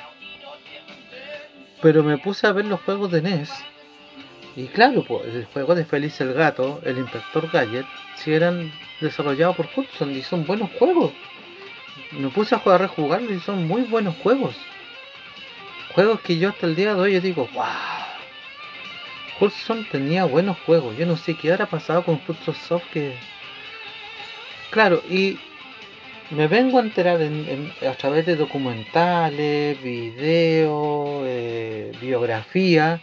pero 1.80 2.02
me 2.02 2.18
puse 2.18 2.47
a 2.47 2.52
ver 2.52 2.64
los 2.64 2.80
juegos 2.80 3.11
de 3.11 3.23
NES. 3.23 3.50
Y 4.56 4.66
claro, 4.66 5.04
pues, 5.06 5.26
el 5.35 5.44
juego 5.47 5.75
de 5.75 5.85
Feliz 5.85 6.20
el 6.20 6.32
Gato, 6.35 6.80
el 6.85 6.99
Inspector 6.99 7.49
Gadget, 7.50 7.87
si 8.16 8.35
eran 8.35 8.73
desarrollados 9.00 9.56
por 9.56 9.68
Hudson 9.75 10.11
y 10.11 10.23
son 10.23 10.47
buenos 10.47 10.70
juegos. 10.78 11.12
me 12.12 12.28
puse 12.28 12.54
a 12.54 12.58
jugar, 12.58 12.82
a 12.82 12.87
rejugarlos 12.88 13.30
y 13.30 13.40
son 13.40 13.68
muy 13.68 13.82
buenos 13.82 14.16
juegos. 14.16 14.56
Juegos 15.94 16.20
que 16.20 16.38
yo 16.38 16.49
hasta 16.49 16.66
el 16.66 16.75
día 16.75 16.94
de 16.94 17.00
hoy 17.00 17.20
digo, 17.20 17.49
wow. 17.54 17.64
Hudson 19.40 19.87
tenía 19.90 20.25
buenos 20.25 20.58
juegos. 20.66 20.97
Yo 20.97 21.06
no 21.06 21.16
sé 21.16 21.35
qué 21.35 21.52
habrá 21.52 21.66
pasado 21.66 22.04
con 22.04 22.20
Hudson 22.26 22.54
Soft 22.54 22.90
que... 22.92 23.16
Claro, 24.70 25.02
y 25.08 25.38
me 26.30 26.47
vengo 26.47 26.78
a 26.78 26.82
enterar 26.82 27.20
a 27.20 27.94
través 27.94 28.26
de 28.26 28.37
documentales, 28.37 29.82
videos, 29.82 31.23
eh, 31.25 31.92
biografía, 32.00 33.00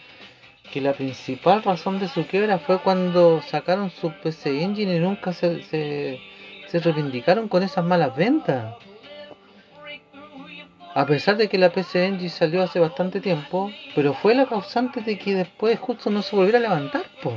que 0.72 0.80
la 0.80 0.92
principal 0.92 1.62
razón 1.62 1.98
de 1.98 2.08
su 2.08 2.26
quiebra 2.26 2.58
fue 2.58 2.78
cuando 2.78 3.42
sacaron 3.42 3.90
su 3.90 4.12
PC 4.12 4.62
Engine 4.62 4.96
y 4.96 5.00
nunca 5.00 5.32
se, 5.32 5.62
se, 5.64 6.20
se 6.68 6.78
reivindicaron 6.78 7.48
con 7.48 7.62
esas 7.62 7.84
malas 7.84 8.16
ventas. 8.16 8.74
A 10.94 11.04
pesar 11.04 11.36
de 11.36 11.48
que 11.48 11.58
la 11.58 11.70
PC 11.70 12.06
Engine 12.06 12.30
salió 12.30 12.62
hace 12.62 12.80
bastante 12.80 13.20
tiempo, 13.20 13.70
pero 13.94 14.14
fue 14.14 14.34
la 14.34 14.46
causante 14.46 15.00
de 15.00 15.18
que 15.18 15.34
después 15.34 15.78
justo 15.78 16.10
no 16.10 16.22
se 16.22 16.34
volviera 16.34 16.58
a 16.58 16.62
levantar, 16.62 17.02
po. 17.22 17.36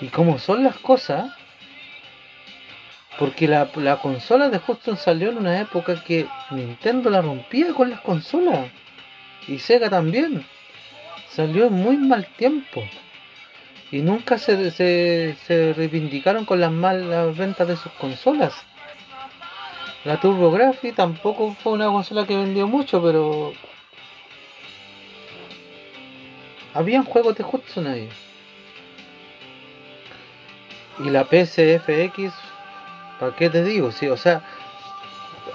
Y 0.00 0.06
como 0.06 0.38
son 0.38 0.62
las 0.62 0.78
cosas, 0.78 1.37
porque 3.18 3.48
la, 3.48 3.66
consola 4.00 4.48
de 4.48 4.60
Hudson 4.64 4.96
salió 4.96 5.30
en 5.30 5.38
una 5.38 5.60
época 5.60 6.02
que 6.04 6.28
Nintendo 6.50 7.10
la 7.10 7.20
rompía 7.20 7.74
con 7.74 7.90
las 7.90 8.00
consolas. 8.00 8.70
Y 9.48 9.58
Sega 9.58 9.90
también. 9.90 10.46
Salió 11.28 11.66
en 11.66 11.72
muy 11.72 11.96
mal 11.96 12.26
tiempo. 12.36 12.84
Y 13.90 14.02
nunca 14.02 14.38
se, 14.38 14.70
se, 14.70 15.74
reivindicaron 15.76 16.44
con 16.44 16.60
las 16.60 16.70
malas 16.70 17.36
ventas 17.36 17.66
de 17.66 17.76
sus 17.76 17.90
consolas. 17.92 18.54
La 20.04 20.20
TurboGrafx 20.20 20.94
tampoco 20.94 21.56
fue 21.60 21.72
una 21.72 21.86
consola 21.86 22.24
que 22.24 22.36
vendió 22.36 22.68
mucho, 22.68 23.02
pero... 23.02 23.52
Habían 26.72 27.02
juegos 27.02 27.34
de 27.34 27.44
Hudson 27.44 27.86
ahí. 27.88 28.08
Y 31.00 31.10
la 31.10 31.24
PSFX 31.24 32.47
¿Para 33.18 33.34
qué 33.34 33.50
te 33.50 33.64
digo? 33.64 33.90
Sí, 33.90 34.08
o 34.08 34.16
sea, 34.16 34.42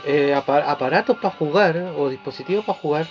eh, 0.06 0.34
aparatos 0.34 1.18
para 1.18 1.34
jugar 1.36 1.78
o 1.98 2.10
dispositivos 2.10 2.66
para 2.66 2.80
jugar. 2.80 3.08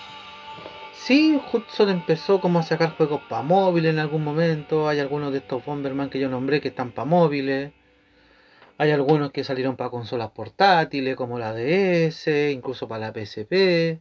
Sí, 0.93 1.41
Hudson 1.53 1.89
empezó 1.89 2.41
como 2.41 2.59
a 2.59 2.63
sacar 2.63 2.97
juegos 2.97 3.23
para 3.29 3.43
móviles 3.43 3.93
en 3.93 3.99
algún 3.99 4.23
momento. 4.23 4.89
Hay 4.89 5.01
algunos 5.01 5.33
de 5.33 5.39
estos 5.39 5.65
Bomberman 5.65 6.11
que 6.11 6.21
yo 6.21 6.29
nombré 6.29 6.61
que 6.61 6.69
están 6.69 6.93
para 6.93 7.07
móviles. 7.07 7.73
Hay 8.79 8.91
algunos 8.91 9.33
que 9.33 9.45
salieron 9.45 9.77
para 9.77 9.91
consolas 9.91 10.31
portátiles 10.31 11.17
como 11.17 11.39
la 11.39 11.55
DS, 11.55 12.53
incluso 12.53 12.89
para 12.89 13.07
la 13.07 13.13
PSP. 13.13 14.01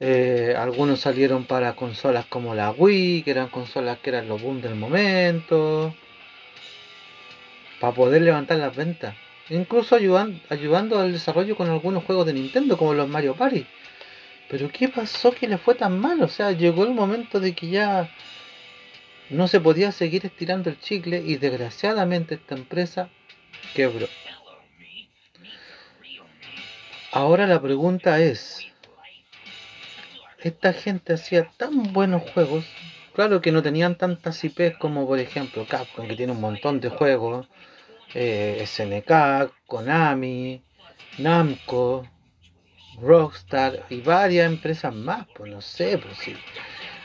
Eh, 0.00 0.54
algunos 0.58 1.00
salieron 1.00 1.46
para 1.46 1.74
consolas 1.74 2.26
como 2.26 2.54
la 2.54 2.72
Wii, 2.72 3.22
que 3.22 3.30
eran 3.30 3.48
consolas 3.48 3.98
que 3.98 4.10
eran 4.10 4.28
los 4.28 4.42
boom 4.42 4.60
del 4.60 4.74
momento. 4.74 5.94
Para 7.80 7.94
poder 7.94 8.22
levantar 8.22 8.58
las 8.58 8.74
ventas 8.74 9.14
incluso 9.50 9.96
ayudan, 9.96 10.40
ayudando 10.48 10.98
al 10.98 11.12
desarrollo 11.12 11.56
con 11.56 11.68
algunos 11.68 12.04
juegos 12.04 12.26
de 12.26 12.32
Nintendo 12.32 12.76
como 12.76 12.94
los 12.94 13.08
Mario 13.08 13.34
Party. 13.34 13.66
Pero 14.48 14.70
¿qué 14.70 14.88
pasó 14.88 15.32
que 15.32 15.48
le 15.48 15.58
fue 15.58 15.74
tan 15.74 15.98
mal? 15.98 16.22
O 16.22 16.28
sea, 16.28 16.52
llegó 16.52 16.84
el 16.84 16.92
momento 16.92 17.40
de 17.40 17.54
que 17.54 17.68
ya 17.68 18.10
no 19.30 19.48
se 19.48 19.60
podía 19.60 19.90
seguir 19.90 20.24
estirando 20.24 20.70
el 20.70 20.78
chicle 20.78 21.18
y 21.18 21.36
desgraciadamente 21.36 22.36
esta 22.36 22.54
empresa 22.54 23.08
quebró. 23.74 24.06
Ahora 27.12 27.46
la 27.46 27.60
pregunta 27.60 28.20
es, 28.20 28.66
esta 30.42 30.72
gente 30.72 31.14
hacía 31.14 31.50
tan 31.56 31.92
buenos 31.92 32.22
juegos, 32.30 32.64
claro 33.14 33.40
que 33.40 33.52
no 33.52 33.62
tenían 33.62 33.96
tantas 33.96 34.44
IPs 34.44 34.76
como 34.78 35.06
por 35.06 35.18
ejemplo 35.18 35.66
Capcom 35.66 36.06
que 36.06 36.14
tiene 36.14 36.32
un 36.32 36.40
montón 36.40 36.80
de 36.80 36.90
juegos, 36.90 37.48
SNK, 38.14 39.52
Konami, 39.66 40.62
Namco, 41.18 42.06
Rockstar 43.00 43.84
y 43.90 44.00
varias 44.00 44.46
empresas 44.46 44.94
más, 44.94 45.26
pues 45.34 45.50
no 45.50 45.60
sé, 45.60 45.98
pues 45.98 46.16
sí. 46.18 46.34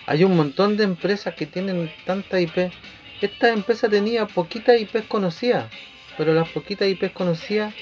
Hay 0.05 0.23
un 0.23 0.35
montón 0.35 0.77
de 0.77 0.83
empresas 0.83 1.35
que 1.35 1.45
tienen 1.45 1.91
tanta 2.05 2.39
IP. 2.39 2.71
Esta 3.21 3.49
empresa 3.49 3.89
tenía 3.89 4.25
poquitas 4.25 4.79
IP 4.79 5.07
conocidas, 5.07 5.65
pero 6.17 6.33
las 6.33 6.49
poquitas 6.49 6.87
IP 6.87 7.13
conocidas, 7.13 7.73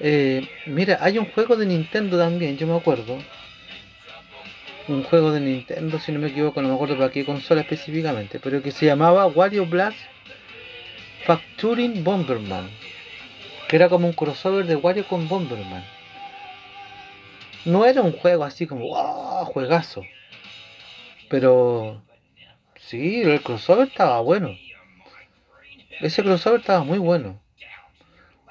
eh, 0.00 0.48
mira, 0.66 0.98
hay 1.00 1.18
un 1.18 1.26
juego 1.26 1.56
de 1.56 1.66
Nintendo 1.66 2.18
también, 2.18 2.56
yo 2.56 2.66
me 2.66 2.76
acuerdo. 2.76 3.18
Un 4.86 5.02
juego 5.02 5.32
de 5.32 5.40
Nintendo, 5.40 5.98
si 5.98 6.12
no 6.12 6.18
me 6.18 6.28
equivoco, 6.28 6.60
no 6.60 6.68
me 6.68 6.74
acuerdo 6.74 6.96
para 6.96 7.10
qué 7.10 7.24
consola 7.24 7.62
específicamente, 7.62 8.38
pero 8.38 8.62
que 8.62 8.70
se 8.70 8.86
llamaba 8.86 9.26
Wario 9.26 9.66
Blast 9.66 9.98
Facturing 11.24 12.04
Bomberman, 12.04 12.68
que 13.66 13.76
era 13.76 13.88
como 13.88 14.06
un 14.06 14.12
crossover 14.12 14.66
de 14.66 14.76
Wario 14.76 15.06
con 15.08 15.26
Bomberman. 15.26 15.82
No 17.64 17.86
era 17.86 18.02
un 18.02 18.12
juego 18.12 18.44
así 18.44 18.66
como. 18.66 18.94
Juegazo. 19.46 20.02
Pero 21.30 22.02
sí, 22.76 23.22
el 23.22 23.40
crossover 23.40 23.88
estaba 23.88 24.20
bueno. 24.20 24.50
Ese 26.00 26.22
crossover 26.22 26.60
estaba 26.60 26.84
muy 26.84 26.98
bueno. 26.98 27.40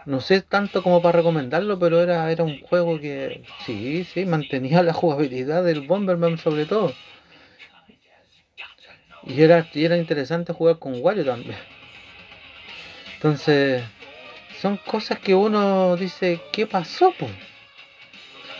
No 0.07 0.19
sé 0.19 0.41
tanto 0.41 0.81
como 0.81 0.99
para 1.01 1.19
recomendarlo, 1.19 1.77
pero 1.77 2.01
era, 2.01 2.31
era 2.31 2.43
un 2.43 2.59
juego 2.61 2.99
que 2.99 3.43
sí, 3.65 4.03
sí, 4.03 4.25
mantenía 4.25 4.81
la 4.81 4.93
jugabilidad 4.93 5.63
del 5.63 5.81
Bomberman 5.81 6.39
sobre 6.39 6.65
todo. 6.65 6.91
Y 9.25 9.43
era, 9.43 9.69
y 9.73 9.85
era 9.85 9.95
interesante 9.95 10.53
jugar 10.53 10.79
con 10.79 10.99
Wario 10.99 11.23
también. 11.23 11.55
Entonces, 13.23 13.81
son 14.59 14.75
cosas 14.75 15.17
que 15.17 15.33
uno 15.33 15.95
dice, 15.95 16.41
¿qué 16.51 16.67
pasó? 16.67 17.13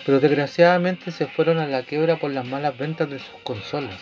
Pero 0.05 0.21
desgraciadamente 0.21 1.11
se 1.11 1.27
fueron 1.27 1.59
a 1.59 1.67
la 1.67 1.83
quiebra 1.83 2.15
por 2.15 2.31
las 2.31 2.45
malas 2.45 2.77
ventas 2.77 3.09
de 3.09 3.19
sus 3.19 3.41
consolas. 3.43 3.99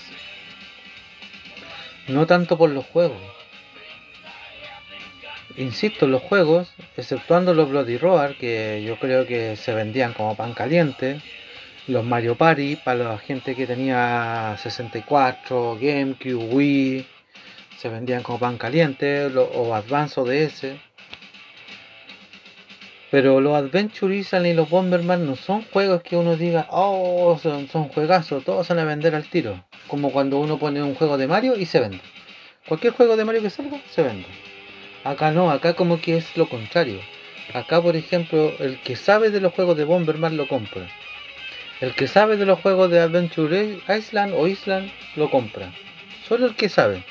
No 2.08 2.28
tanto 2.28 2.60
por 2.60 2.69
los 2.69 2.86
juegos. 2.86 3.17
Insisto, 5.58 6.06
los 6.06 6.21
juegos, 6.21 6.71
exceptuando 6.95 7.56
los 7.56 7.67
Bloody 7.67 7.97
Roar, 7.97 8.36
que 8.36 8.84
yo 8.86 9.00
creo 9.00 9.26
que 9.26 9.56
se 9.56 9.74
vendían 9.74 10.13
como 10.13 10.36
pan 10.36 10.54
caliente, 10.54 11.21
los 11.88 12.06
Mario 12.06 12.36
Party 12.36 12.76
para 12.76 13.04
la 13.04 13.17
gente 13.17 13.56
que 13.56 13.65
tenía 13.65 14.56
64, 14.62 15.80
GameCube, 15.82 16.36
Wii, 16.36 17.08
se 17.82 17.89
vendían 17.89 18.22
como 18.22 18.38
pan 18.38 18.60
caliente 18.60 19.26
o 19.26 19.74
Advance 19.74 20.20
ODS. 20.20 20.78
Pero 23.10 23.41
los 23.41 23.56
Adventure 23.56 24.15
Island 24.15 24.46
y 24.46 24.54
los 24.54 24.70
Bomberman 24.70 25.26
no 25.26 25.36
son 25.36 25.63
juegos 25.63 26.04
que 26.04 26.15
uno 26.15 26.36
diga, 26.36 26.67
oh, 26.70 27.39
son, 27.41 27.67
son 27.67 27.89
juegazos, 27.89 28.46
todos 28.46 28.67
van 28.67 28.78
a 28.78 28.86
vender 28.86 29.15
al 29.15 29.24
tiro. 29.24 29.65
Como 29.88 30.12
cuando 30.12 30.38
uno 30.38 30.60
pone 30.60 30.84
un 30.84 30.94
juego 30.94 31.17
de 31.17 31.28
Mario 31.28 31.58
y 31.58 31.65
se 31.65 31.80
vende. 31.80 32.02
Cualquier 32.67 32.94
juego 32.94 33.17
de 33.17 33.26
Mario 33.26 33.41
que 33.41 33.50
salga, 33.50 33.82
se 33.89 34.04
vende. 34.04 34.28
Acá 35.04 35.32
no, 35.32 35.50
acá 35.50 35.74
como 35.74 36.00
que 36.00 36.17
es 36.17 36.38
lo 36.38 36.48
contrario. 36.48 37.00
Acá, 37.56 37.82
por 37.82 37.96
ejemplo, 37.96 38.54
el 38.60 38.80
que 38.82 38.96
sabe 38.96 39.32
de 39.32 39.41
los 39.41 39.54
juegos 39.54 39.76
de 39.76 39.86
Bomberman 39.86 40.38
lo 40.38 40.48
compra. 40.48 40.88
El 41.82 41.96
que 41.96 42.08
sabe 42.08 42.38
de 42.38 42.46
los 42.46 42.60
juegos 42.60 42.91
de 42.91 43.00
Adventure 43.00 43.80
Island 43.89 44.36
o 44.38 44.46
Island 44.48 44.91
lo 45.15 45.32
compra. 45.32 45.74
Solo 46.28 46.46
el 46.46 46.56
que 46.56 46.70
sabe. 46.70 47.04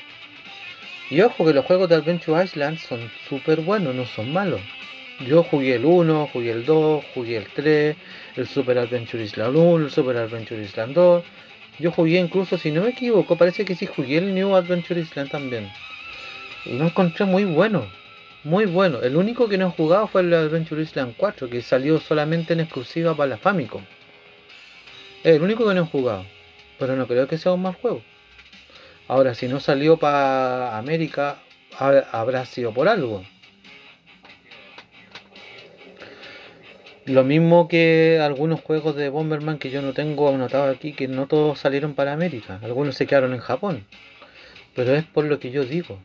Y 1.11 1.19
ojo 1.19 1.45
que 1.45 1.53
los 1.53 1.65
juegos 1.65 1.89
de 1.89 1.95
Adventure 1.95 2.41
Island 2.41 2.77
son 2.77 3.11
súper 3.27 3.59
buenos, 3.59 3.93
no 3.93 4.05
son 4.05 4.31
malos. 4.31 4.61
Yo 5.27 5.43
jugué 5.43 5.75
el 5.75 5.83
1, 5.83 6.29
jugué 6.31 6.51
el 6.51 6.65
2, 6.65 7.03
jugué 7.13 7.35
el 7.35 7.47
3, 7.47 7.97
el 8.37 8.47
Super 8.47 8.77
Adventure 8.77 9.21
Island 9.21 9.57
1, 9.57 9.85
el 9.87 9.91
Super 9.91 10.15
Adventure 10.15 10.63
Island 10.63 10.93
2. 10.93 11.23
Yo 11.79 11.91
jugué 11.91 12.17
incluso, 12.17 12.57
si 12.57 12.71
no 12.71 12.83
me 12.83 12.91
equivoco, 12.91 13.35
parece 13.35 13.65
que 13.65 13.75
sí 13.75 13.87
jugué 13.87 14.19
el 14.19 14.33
New 14.33 14.55
Adventure 14.55 15.01
Island 15.01 15.29
también. 15.29 15.69
Y 16.65 16.77
lo 16.77 16.85
encontré 16.85 17.25
muy 17.25 17.43
bueno, 17.43 17.91
muy 18.45 18.65
bueno. 18.65 19.01
El 19.01 19.17
único 19.17 19.49
que 19.49 19.57
no 19.57 19.67
he 19.67 19.71
jugado 19.71 20.07
fue 20.07 20.21
el 20.21 20.33
Adventure 20.33 20.81
Island 20.81 21.15
4, 21.17 21.49
que 21.49 21.61
salió 21.61 21.99
solamente 21.99 22.53
en 22.53 22.61
exclusiva 22.61 23.17
para 23.17 23.31
la 23.31 23.37
Famicom. 23.37 23.83
El 25.25 25.41
único 25.41 25.67
que 25.67 25.75
no 25.75 25.81
he 25.81 25.87
jugado, 25.87 26.25
pero 26.79 26.95
no 26.95 27.05
creo 27.05 27.27
que 27.27 27.37
sea 27.37 27.51
un 27.51 27.63
mal 27.63 27.73
juego. 27.73 28.01
Ahora, 29.11 29.35
si 29.35 29.49
no 29.49 29.59
salió 29.59 29.97
para 29.97 30.77
América, 30.77 31.39
habrá 31.77 32.45
sido 32.45 32.73
por 32.73 32.87
algo. 32.87 33.25
Lo 37.03 37.25
mismo 37.25 37.67
que 37.67 38.21
algunos 38.23 38.61
juegos 38.61 38.95
de 38.95 39.09
Bomberman 39.09 39.57
que 39.57 39.69
yo 39.69 39.81
no 39.81 39.91
tengo 39.91 40.29
anotado 40.29 40.71
aquí, 40.71 40.93
que 40.93 41.09
no 41.09 41.27
todos 41.27 41.59
salieron 41.59 41.93
para 41.93 42.13
América. 42.13 42.61
Algunos 42.63 42.95
se 42.95 43.05
quedaron 43.05 43.33
en 43.33 43.41
Japón. 43.41 43.85
Pero 44.75 44.95
es 44.95 45.03
por 45.03 45.25
lo 45.25 45.39
que 45.39 45.51
yo 45.51 45.65
digo. 45.65 45.99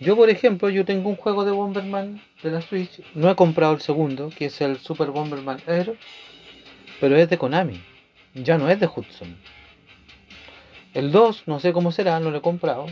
Yo, 0.00 0.16
por 0.16 0.28
ejemplo, 0.28 0.68
yo 0.68 0.84
tengo 0.84 1.08
un 1.08 1.16
juego 1.16 1.46
de 1.46 1.52
Bomberman 1.52 2.20
de 2.42 2.50
la 2.50 2.60
Switch. 2.60 3.00
No 3.14 3.30
he 3.30 3.34
comprado 3.36 3.72
el 3.72 3.80
segundo, 3.80 4.28
que 4.28 4.44
es 4.44 4.60
el 4.60 4.76
Super 4.80 5.12
Bomberman 5.12 5.62
Air, 5.66 5.96
pero 7.00 7.16
es 7.16 7.30
de 7.30 7.38
Konami. 7.38 7.82
Ya 8.34 8.58
no 8.58 8.68
es 8.68 8.78
de 8.78 8.86
Hudson. 8.86 9.38
El 10.94 11.12
2, 11.12 11.44
no 11.46 11.60
sé 11.60 11.72
cómo 11.72 11.92
será, 11.92 12.18
no 12.20 12.30
lo 12.30 12.38
he 12.38 12.42
comprado. 12.42 12.86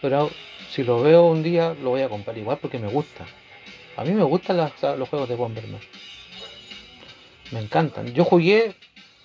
Pero 0.00 0.30
si 0.70 0.82
lo 0.82 1.02
veo 1.02 1.26
un 1.26 1.42
día, 1.42 1.74
lo 1.82 1.90
voy 1.90 2.02
a 2.02 2.08
comprar 2.08 2.36
igual 2.36 2.58
porque 2.60 2.78
me 2.78 2.88
gusta. 2.88 3.26
A 3.96 4.04
mí 4.04 4.12
me 4.12 4.24
gustan 4.24 4.56
los 4.56 5.08
juegos 5.08 5.28
de 5.28 5.36
Bomberman. 5.36 5.80
Me 7.52 7.60
encantan. 7.60 8.12
Yo 8.14 8.24
jugué, 8.24 8.74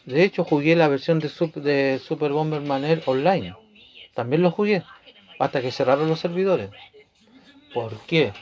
de 0.06 0.24
hecho, 0.24 0.44
jugué 0.44 0.76
la 0.76 0.88
versión 0.88 1.20
de 1.20 1.30
Super, 1.30 1.64
de 1.64 2.00
Super 2.00 2.32
Bomberman 2.32 2.84
Air 2.86 3.02
online. 3.06 3.56
También 4.14 4.42
lo 4.42 4.52
jugué. 4.52 4.84
Hasta 5.40 5.62
que 5.62 5.72
cerraron 5.72 6.10
los 6.10 6.20
servidores. 6.20 6.70
¿Por 7.74 8.00
qué? 8.02 8.34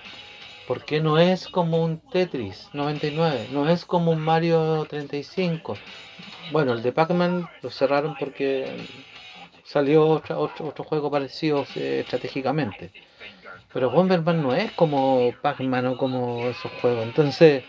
Porque 0.68 1.00
no 1.00 1.20
es 1.20 1.48
como 1.48 1.84
un 1.84 2.00
Tetris 2.00 2.70
99, 2.74 3.50
no 3.52 3.70
es 3.70 3.86
como 3.86 4.12
un 4.12 4.20
Mario 4.20 4.86
35. 4.90 5.78
Bueno, 6.52 6.74
el 6.74 6.82
de 6.82 6.92
Pac-Man 6.92 7.48
lo 7.62 7.70
cerraron 7.70 8.16
porque 8.20 8.76
salió 9.64 10.08
otro, 10.08 10.40
otro, 10.40 10.84
juego 10.84 11.12
parecido 11.12 11.66
eh, 11.76 12.02
estratégicamente. 12.02 12.92
Pero 13.74 13.92
Bomberman 13.92 14.42
no 14.42 14.56
es 14.56 14.72
como 14.72 15.34
Pac-Man 15.42 15.88
o 15.88 15.98
como 15.98 16.48
esos 16.48 16.72
juegos. 16.82 17.04
Entonces, 17.04 17.64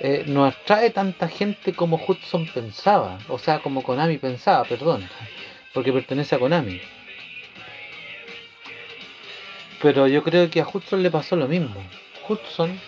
eh, 0.00 0.24
no 0.26 0.44
atrae 0.44 0.90
tanta 0.90 1.28
gente 1.28 1.74
como 1.74 2.00
Hudson 2.04 2.48
pensaba. 2.52 3.18
O 3.28 3.38
sea, 3.38 3.60
como 3.60 3.82
Konami 3.82 4.18
pensaba, 4.18 4.64
perdón. 4.64 5.08
Porque 5.72 5.92
pertenece 5.92 6.34
a 6.34 6.38
Konami. 6.38 6.80
Pero 9.80 10.06
yo 10.06 10.22
creo 10.22 10.50
que 10.50 10.60
a 10.60 10.66
Hudson 10.66 11.02
le 11.02 11.10
pasó 11.10 11.36
lo 11.36 11.48
mismo. 11.48 11.74
Hudson 12.28 12.78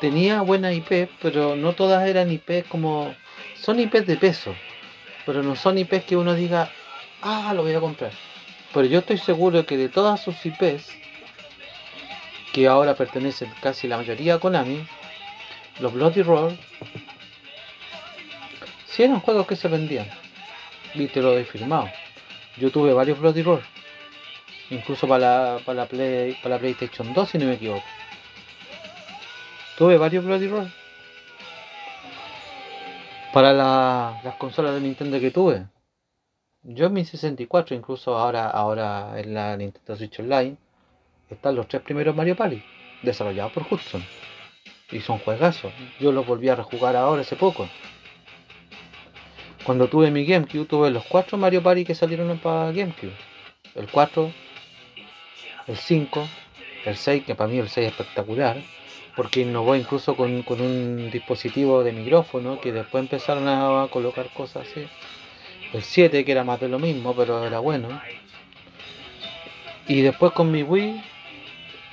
tenía 0.00 0.40
buena 0.42 0.72
IP, 0.72 1.08
pero 1.20 1.56
no 1.56 1.72
todas 1.72 2.06
eran 2.08 2.30
IP 2.30 2.66
como... 2.68 3.14
Son 3.54 3.78
IPs 3.78 4.06
de 4.06 4.16
peso, 4.16 4.54
pero 5.26 5.42
no 5.42 5.54
son 5.54 5.78
IPs 5.78 6.04
que 6.04 6.16
uno 6.16 6.34
diga, 6.34 6.70
ah, 7.22 7.52
lo 7.54 7.62
voy 7.62 7.74
a 7.74 7.80
comprar. 7.80 8.12
Pero 8.72 8.86
yo 8.86 9.00
estoy 9.00 9.18
seguro 9.18 9.66
que 9.66 9.76
de 9.76 9.88
todas 9.88 10.22
sus 10.22 10.34
IPs, 10.44 10.88
que 12.52 12.66
ahora 12.66 12.94
pertenecen 12.94 13.52
casi 13.60 13.86
la 13.86 13.98
mayoría 13.98 14.34
a 14.34 14.38
Konami, 14.38 14.86
los 15.78 15.92
Bloody 15.92 16.22
Roar, 16.22 16.52
sí 18.86 19.02
eran 19.02 19.20
juegos 19.20 19.46
que 19.46 19.56
se 19.56 19.68
vendían. 19.68 20.08
Y 20.94 21.06
te 21.06 21.20
lo 21.20 21.36
he 21.36 21.44
firmado. 21.44 21.88
Yo 22.56 22.70
tuve 22.70 22.92
varios 22.92 23.18
Bloody 23.20 23.42
Roar 23.42 23.62
incluso 24.70 25.06
para 25.06 25.18
la, 25.18 25.58
para 25.64 25.82
la, 25.82 25.86
Play, 25.86 26.34
para 26.42 26.56
la 26.56 26.60
PlayStation 26.60 27.12
2 27.12 27.28
si 27.28 27.38
no 27.38 27.46
me 27.46 27.54
equivoco. 27.54 27.84
Tuve 29.76 29.96
varios 29.98 30.24
Bloody 30.24 30.48
Roar. 30.48 30.68
Para 33.32 33.52
las 33.52 34.34
consolas 34.36 34.74
de 34.74 34.80
Nintendo 34.80 35.20
que 35.20 35.30
tuve. 35.30 35.66
Yo 36.62 36.86
en 36.86 36.92
mi 36.92 37.04
64, 37.04 37.74
incluso 37.74 38.18
ahora, 38.18 38.50
ahora 38.50 39.18
en 39.18 39.32
la 39.32 39.56
Nintendo 39.56 39.96
Switch 39.96 40.18
Online, 40.20 40.56
están 41.30 41.54
los 41.54 41.68
tres 41.68 41.80
primeros 41.82 42.14
Mario 42.14 42.36
Party, 42.36 42.62
desarrollados 43.02 43.52
por 43.52 43.66
Hudson. 43.70 44.04
Y 44.90 45.00
son 45.00 45.18
juegazos. 45.18 45.72
Yo 46.00 46.12
los 46.12 46.26
volví 46.26 46.48
a 46.48 46.56
rejugar 46.56 46.96
ahora 46.96 47.22
hace 47.22 47.36
poco. 47.36 47.68
Cuando 49.64 49.88
tuve 49.88 50.10
mi 50.10 50.26
GameCube, 50.26 50.66
tuve 50.66 50.90
los 50.90 51.04
cuatro 51.04 51.38
Mario 51.38 51.62
Party 51.62 51.84
que 51.84 51.94
salieron 51.94 52.36
para 52.38 52.72
GameCube. 52.72 53.14
El 53.74 53.88
4, 53.88 54.32
el 55.70 55.76
5, 55.76 56.28
el 56.84 56.96
6, 56.96 57.24
que 57.24 57.34
para 57.34 57.48
mí 57.48 57.58
el 57.58 57.68
6 57.68 57.86
es 57.86 57.92
espectacular, 57.92 58.56
porque 59.14 59.42
innovó 59.42 59.76
incluso 59.76 60.16
con, 60.16 60.44
un 60.48 61.10
dispositivo 61.12 61.84
de 61.84 61.92
micrófono 61.92 62.60
que 62.60 62.72
después 62.72 63.02
empezaron 63.02 63.46
a 63.46 63.86
colocar 63.88 64.28
cosas 64.30 64.68
así. 64.68 64.86
El 65.72 65.82
7, 65.82 66.24
que 66.24 66.32
era 66.32 66.42
más 66.42 66.58
de 66.60 66.68
lo 66.68 66.80
mismo, 66.80 67.14
pero 67.14 67.46
era 67.46 67.60
bueno. 67.60 68.00
Y 69.86 70.00
después 70.00 70.32
con 70.32 70.50
mi 70.50 70.64
Wii, 70.64 71.02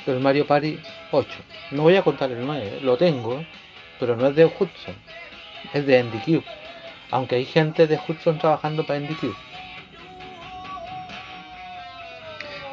el 0.07 0.19
Mario 0.19 0.47
Party 0.47 0.79
8. 1.11 1.29
No 1.71 1.83
voy 1.83 1.95
a 1.95 2.01
contar 2.01 2.31
el 2.31 2.43
9, 2.45 2.79
lo 2.81 2.97
tengo, 2.97 3.43
pero 3.99 4.15
no 4.15 4.27
es 4.27 4.35
de 4.35 4.45
Hudson, 4.45 4.95
es 5.73 5.85
de 5.85 6.03
NDQ. 6.03 6.43
Aunque 7.11 7.35
hay 7.35 7.45
gente 7.45 7.85
de 7.85 7.99
Hudson 8.07 8.39
trabajando 8.39 8.85
para 8.85 8.99
NDQ. 8.99 9.35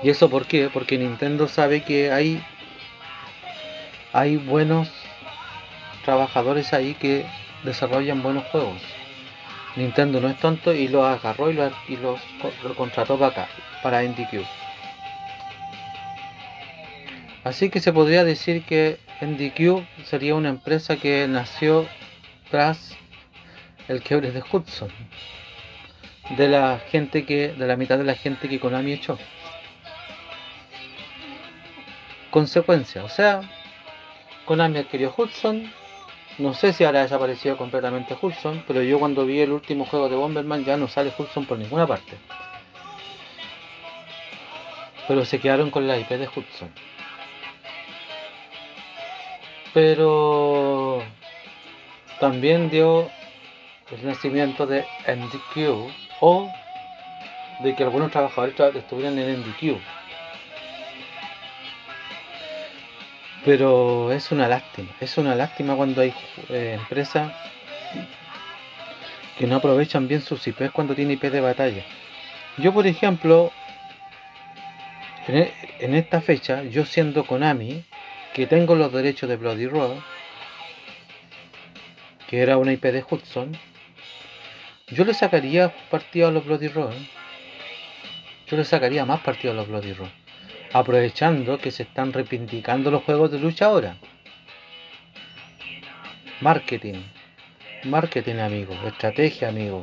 ¿Y 0.05 0.11
eso 0.11 0.29
por 0.29 0.47
qué? 0.47 0.69
Porque 0.71 0.99
Nintendo 0.99 1.49
sabe 1.49 1.83
que 1.83 2.13
hay, 2.13 2.45
hay 4.13 4.37
buenos 4.37 4.91
trabajadores 6.05 6.75
ahí 6.75 6.93
que 6.93 7.25
desarrollan 7.65 8.23
buenos 8.23 8.45
juegos. 8.49 8.83
Nintendo 9.77 10.21
no 10.21 10.29
es 10.29 10.39
tonto 10.39 10.75
y 10.75 10.89
los 10.89 11.07
agarró 11.07 11.51
y, 11.51 11.55
los, 11.55 11.73
contrató 12.77 13.19
para 13.19 13.31
acá, 13.33 13.49
para 13.83 14.03
NDQ. 14.03 14.45
Así 17.43 17.71
que 17.71 17.81
se 17.81 17.95
podría 17.95 18.25
decir 18.25 18.63
que 18.63 18.99
NDQ 19.23 19.87
sería 20.05 20.35
una 20.35 20.51
empresa 20.51 20.97
que 20.97 21.27
nació 21.29 21.87
tras 22.51 22.95
el 23.89 24.03
quiebre 24.03 24.33
de 24.33 24.43
Hudson. 24.53 24.91
De 26.37 26.47
la 26.47 26.79
gente 26.91 27.25
que, 27.25 27.55
de 27.55 27.67
la 27.67 27.77
mitad 27.77 27.97
de 27.97 28.05
la 28.05 28.15
gente 28.15 28.51
que 28.51 28.61
Konami 28.61 28.93
echó 28.93 29.19
consecuencia. 32.35 33.05
O 33.05 33.09
sea, 33.09 33.43
Konami 34.45 34.79
adquirió 34.79 35.15
Hudson. 35.17 35.73
No 36.39 36.53
sé 36.53 36.73
si 36.73 36.83
ahora 36.83 36.99
ha 36.99 37.03
desaparecido 37.05 37.57
completamente 37.57 38.17
Hudson, 38.21 38.65
pero 38.67 38.83
yo 38.83 38.99
cuando 38.99 39.25
vi 39.25 39.39
el 39.39 39.53
último 39.53 39.85
juego 39.85 40.09
de 40.09 40.17
Bomberman 40.17 40.65
ya 40.65 40.77
no 40.77 40.89
sale 40.89 41.13
Hudson 41.17 41.47
por 41.47 41.59
ninguna 41.59 41.87
parte. 41.87 42.17
Pero 45.07 45.25
se 45.25 45.39
quedaron 45.39 45.71
con 45.71 45.87
la 45.87 45.97
IP 45.97 46.09
de 46.09 46.27
Hudson. 46.27 46.71
Pero 49.73 51.05
también 52.19 52.69
dio 52.69 53.09
el 53.93 54.05
nacimiento 54.05 54.67
de 54.67 54.85
NDQ 55.07 55.93
o 56.21 56.51
de 57.63 57.77
que 57.77 57.85
algunos 57.85 58.11
trabajadores 58.11 58.57
estuvieran 58.75 59.17
en 59.21 59.41
NDQ 59.41 59.79
Pero 63.45 64.11
es 64.11 64.33
una 64.33 64.49
lástima, 64.49 64.89
es 65.01 65.19
una 65.19 65.35
lástima 65.35 65.77
cuando 65.77 66.01
hay 66.01 66.15
eh, 66.49 66.79
empresas 66.81 67.31
que 69.39 69.47
no 69.47 69.57
aprovechan 69.57 70.09
bien 70.09 70.23
sus 70.23 70.47
IPs 70.47 70.71
cuando 70.71 70.95
tiene 70.95 71.15
IP 71.15 71.25
de 71.25 71.43
batalla. 71.43 71.85
Yo, 72.57 72.73
por 72.73 72.87
ejemplo, 72.87 73.53
e, 75.29 75.53
en, 75.81 75.95
esta 75.95 76.23
fecha, 76.23 76.63
yo 76.63 76.87
siendo 76.87 77.27
Konami, 77.27 77.85
que 78.33 78.47
tengo 78.47 78.77
los 78.77 78.91
derechos 78.93 79.29
de 79.29 79.37
Bloody 79.37 79.67
Roar, 79.67 79.99
que 82.27 82.41
era 82.41 82.57
una 82.57 82.73
IP 82.73 82.85
de 82.85 83.05
Hudson, 83.09 83.53
yo 84.87 85.05
le 85.05 85.13
sacaría 85.13 85.75
partido 85.91 86.29
a 86.29 86.31
los 86.31 86.47
Bloody 86.47 86.69
Roar. 86.69 86.95
Yo 88.47 88.57
le 88.57 88.65
sacaría 88.65 89.05
más 89.05 89.21
partido 89.21 89.53
a 89.53 89.57
los 89.57 89.69
Bloody 89.69 89.93
Roar 89.93 90.24
aprovechando 90.75 91.57
que 91.59 91.71
se 91.71 91.85
están 91.85 92.13
reivindicando 92.13 92.91
los 92.91 93.05
juegos 93.05 93.31
de 93.31 93.39
lucha 93.39 93.67
ahora. 93.67 93.97
Marketing. 96.41 97.01
Marketing, 97.85 98.35
amigo. 98.41 98.75
Estrategia, 98.85 99.51
amigo. 99.51 99.83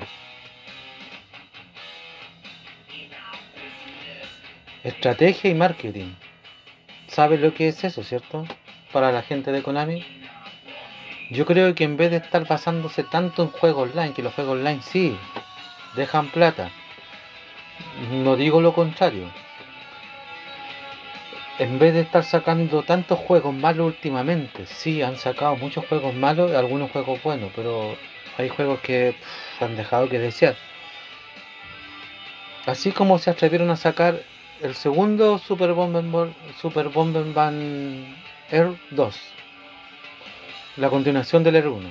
Estrategia 4.83 5.49
y 5.49 5.53
marketing. 5.53 6.13
¿Sabes 7.07 7.39
lo 7.39 7.53
que 7.53 7.69
es 7.69 7.81
eso, 7.85 8.03
cierto? 8.03 8.45
Para 8.91 9.13
la 9.13 9.21
gente 9.21 9.53
de 9.53 9.63
Konami. 9.63 10.03
Yo 11.29 11.45
creo 11.45 11.73
que 11.73 11.85
en 11.85 11.95
vez 11.95 12.11
de 12.11 12.17
estar 12.17 12.45
basándose 12.45 13.05
tanto 13.05 13.43
en 13.43 13.49
juegos 13.49 13.91
online, 13.91 14.13
que 14.13 14.23
los 14.23 14.33
juegos 14.33 14.57
online 14.57 14.81
sí, 14.81 15.17
dejan 15.95 16.27
plata. 16.31 16.69
No 18.11 18.35
digo 18.35 18.59
lo 18.59 18.73
contrario 18.73 19.31
en 21.61 21.77
vez 21.77 21.93
de 21.93 22.01
estar 22.01 22.23
sacando 22.23 22.81
tantos 22.81 23.19
juegos 23.19 23.53
malos 23.53 23.85
últimamente, 23.85 24.65
sí, 24.65 25.03
han 25.03 25.15
sacado 25.15 25.55
muchos 25.57 25.85
juegos 25.85 26.15
malos 26.15 26.49
y 26.49 26.55
algunos 26.55 26.89
juegos 26.89 27.21
buenos, 27.21 27.51
pero 27.55 27.95
hay 28.39 28.49
juegos 28.49 28.79
que 28.79 29.15
han 29.59 29.75
dejado 29.77 30.09
que 30.09 30.17
desear. 30.17 30.55
Así 32.65 32.91
como 32.91 33.19
se 33.19 33.29
atrevieron 33.29 33.69
a 33.69 33.75
sacar 33.75 34.23
el 34.63 34.73
segundo 34.73 35.37
Super 35.37 35.73
Bomberman, 35.73 36.33
Super 36.59 36.89
Bomberman 36.89 38.15
Air 38.49 38.75
2, 38.89 39.15
la 40.77 40.89
continuación 40.89 41.43
del 41.43 41.57
Air 41.57 41.67
1. 41.67 41.89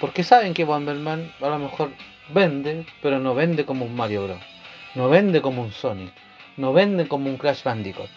Porque 0.00 0.24
saben 0.24 0.54
que 0.54 0.64
Bomberman 0.64 1.30
a 1.38 1.48
lo 1.48 1.58
mejor 1.58 1.90
vende, 2.30 2.86
pero 3.02 3.18
no 3.18 3.34
vende 3.34 3.66
como 3.66 3.84
un 3.84 3.94
Mario 3.94 4.24
Bros. 4.24 4.40
No 4.94 5.10
vende 5.10 5.42
como 5.42 5.60
un 5.60 5.72
Sonic 5.72 6.29
no 6.56 6.72
venden 6.72 7.06
como 7.06 7.28
un 7.28 7.36
Crash 7.36 7.62
Bandicoot. 7.62 8.10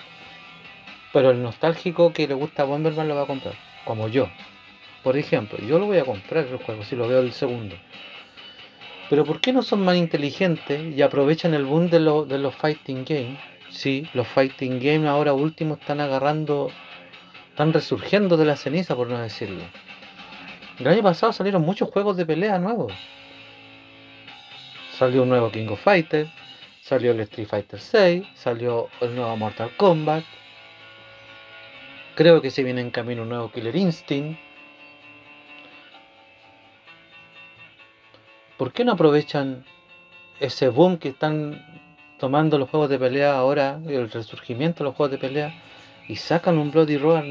Pero 1.11 1.31
el 1.31 1.41
nostálgico 1.41 2.11
que 2.11 2.27
le 2.27 2.33
gusta 2.33 2.63
a 2.63 2.65
Bomberman 2.65 3.07
lo 3.07 3.15
va 3.15 3.23
a 3.23 3.27
comprar, 3.27 3.55
como 3.85 4.07
yo. 4.07 4.29
Por 5.03 5.17
ejemplo, 5.17 5.59
yo 5.59 5.79
lo 5.79 5.85
voy 5.85 5.97
a 5.97 6.05
comprar 6.05 6.47
el 6.47 6.57
juego 6.57 6.83
si 6.83 6.95
lo 6.95 7.07
veo 7.07 7.19
el 7.19 7.33
segundo. 7.33 7.75
Pero 9.09 9.25
¿por 9.25 9.41
qué 9.41 9.53
no 9.53 9.61
son 9.61 9.83
más 9.83 9.97
inteligentes 9.97 10.95
y 10.95 11.01
aprovechan 11.01 11.53
el 11.53 11.65
boom 11.65 11.89
de, 11.89 11.99
de 11.99 12.39
los 12.39 12.55
fighting 12.55 13.05
games? 13.05 13.39
Sí, 13.69 14.07
los 14.13 14.27
fighting 14.27 14.79
games 14.79 15.07
ahora 15.07 15.33
último 15.33 15.75
están 15.75 15.99
agarrando, 15.99 16.71
están 17.49 17.73
resurgiendo 17.73 18.37
de 18.37 18.45
la 18.45 18.55
ceniza, 18.55 18.95
por 18.95 19.09
no 19.09 19.19
decirlo. 19.19 19.63
El 20.79 20.87
año 20.87 21.03
pasado 21.03 21.33
salieron 21.33 21.61
muchos 21.61 21.89
juegos 21.89 22.17
de 22.17 22.25
pelea 22.25 22.57
nuevos. 22.59 22.93
Salió 24.97 25.23
un 25.23 25.29
nuevo 25.29 25.51
King 25.51 25.67
of 25.67 25.83
Fighters, 25.83 26.29
salió 26.83 27.11
el 27.11 27.21
Street 27.21 27.47
Fighter 27.47 27.79
6, 27.79 28.25
salió 28.35 28.89
el 28.99 29.15
nuevo 29.15 29.37
Mortal 29.37 29.71
Kombat. 29.77 30.25
Creo 32.15 32.41
que 32.41 32.51
se 32.51 32.61
viene 32.61 32.81
en 32.81 32.91
camino 32.91 33.21
un 33.21 33.29
nuevo 33.29 33.49
Killer 33.51 33.75
Instinct. 33.75 34.37
¿Por 38.57 38.73
qué 38.73 38.83
no 38.83 38.91
aprovechan 38.91 39.63
ese 40.41 40.67
boom 40.67 40.97
que 40.97 41.09
están 41.09 41.65
tomando 42.19 42.57
los 42.57 42.69
juegos 42.69 42.89
de 42.89 42.99
pelea 42.99 43.37
ahora, 43.37 43.79
el 43.87 44.11
resurgimiento 44.11 44.79
de 44.79 44.89
los 44.89 44.95
juegos 44.95 45.11
de 45.11 45.17
pelea, 45.17 45.53
y 46.09 46.17
sacan 46.17 46.57
un 46.57 46.69
Bloody 46.69 46.97
Roar 46.97 47.23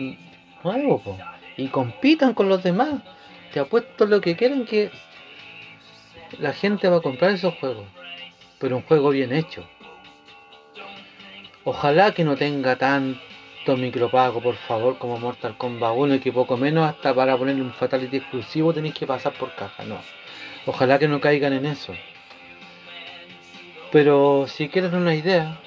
nuevo, 0.64 1.18
y 1.58 1.68
compitan 1.68 2.32
con 2.32 2.48
los 2.48 2.62
demás? 2.62 3.02
Te 3.52 3.60
apuesto 3.60 4.06
lo 4.06 4.22
que 4.22 4.34
quieran 4.34 4.64
que 4.64 4.90
la 6.38 6.54
gente 6.54 6.88
va 6.88 6.96
a 6.96 7.02
comprar 7.02 7.32
esos 7.32 7.54
juegos, 7.56 7.84
pero 8.62 8.76
un 8.76 8.82
juego 8.82 9.10
bien 9.10 9.32
hecho. 9.32 9.64
Ojalá 11.64 12.14
que 12.14 12.22
no 12.22 12.36
tenga 12.36 12.76
tanto 12.76 13.76
micropago, 13.76 14.40
por 14.40 14.54
favor, 14.54 14.98
como 14.98 15.18
Mortal 15.18 15.56
Kombat 15.58 15.92
1 15.96 16.14
y 16.14 16.20
que 16.20 16.30
poco 16.30 16.56
menos 16.56 16.88
hasta 16.88 17.12
para 17.12 17.36
ponerle 17.36 17.60
un 17.60 17.72
Fatality 17.72 18.18
exclusivo 18.18 18.72
tenéis 18.72 18.94
que 18.94 19.04
pasar 19.04 19.32
por 19.32 19.52
caja, 19.56 19.82
no. 19.84 19.98
Ojalá 20.64 21.00
que 21.00 21.08
no 21.08 21.20
caigan 21.20 21.52
en 21.54 21.66
eso. 21.66 21.92
Pero 23.90 24.46
si 24.46 24.68
quieren 24.68 24.94
una 24.94 25.16
idea, 25.16 25.58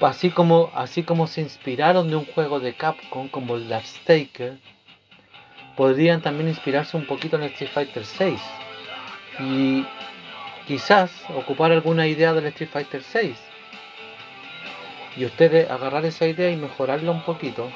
así 0.00 0.30
como, 0.30 0.70
así 0.76 1.02
como 1.02 1.26
se 1.26 1.40
inspiraron 1.40 2.08
de 2.08 2.14
un 2.14 2.24
juego 2.24 2.60
de 2.60 2.74
Capcom 2.74 3.28
como 3.28 3.56
el 3.56 3.68
Last 3.68 3.96
Staker, 4.02 4.58
podrían 5.76 6.22
también 6.22 6.48
inspirarse 6.48 6.96
un 6.96 7.04
poquito 7.04 7.34
en 7.34 7.42
Street 7.42 7.70
Fighter 7.72 8.04
6 8.04 8.40
y 9.40 9.84
quizás 10.70 11.10
ocupar 11.34 11.72
alguna 11.72 12.06
idea 12.06 12.32
del 12.32 12.46
Street 12.46 12.70
Fighter 12.70 13.02
6 13.02 13.36
y 15.16 15.24
ustedes 15.24 15.68
agarrar 15.68 16.04
esa 16.04 16.28
idea 16.28 16.48
y 16.48 16.54
mejorarla 16.54 17.10
un 17.10 17.24
poquito 17.24 17.68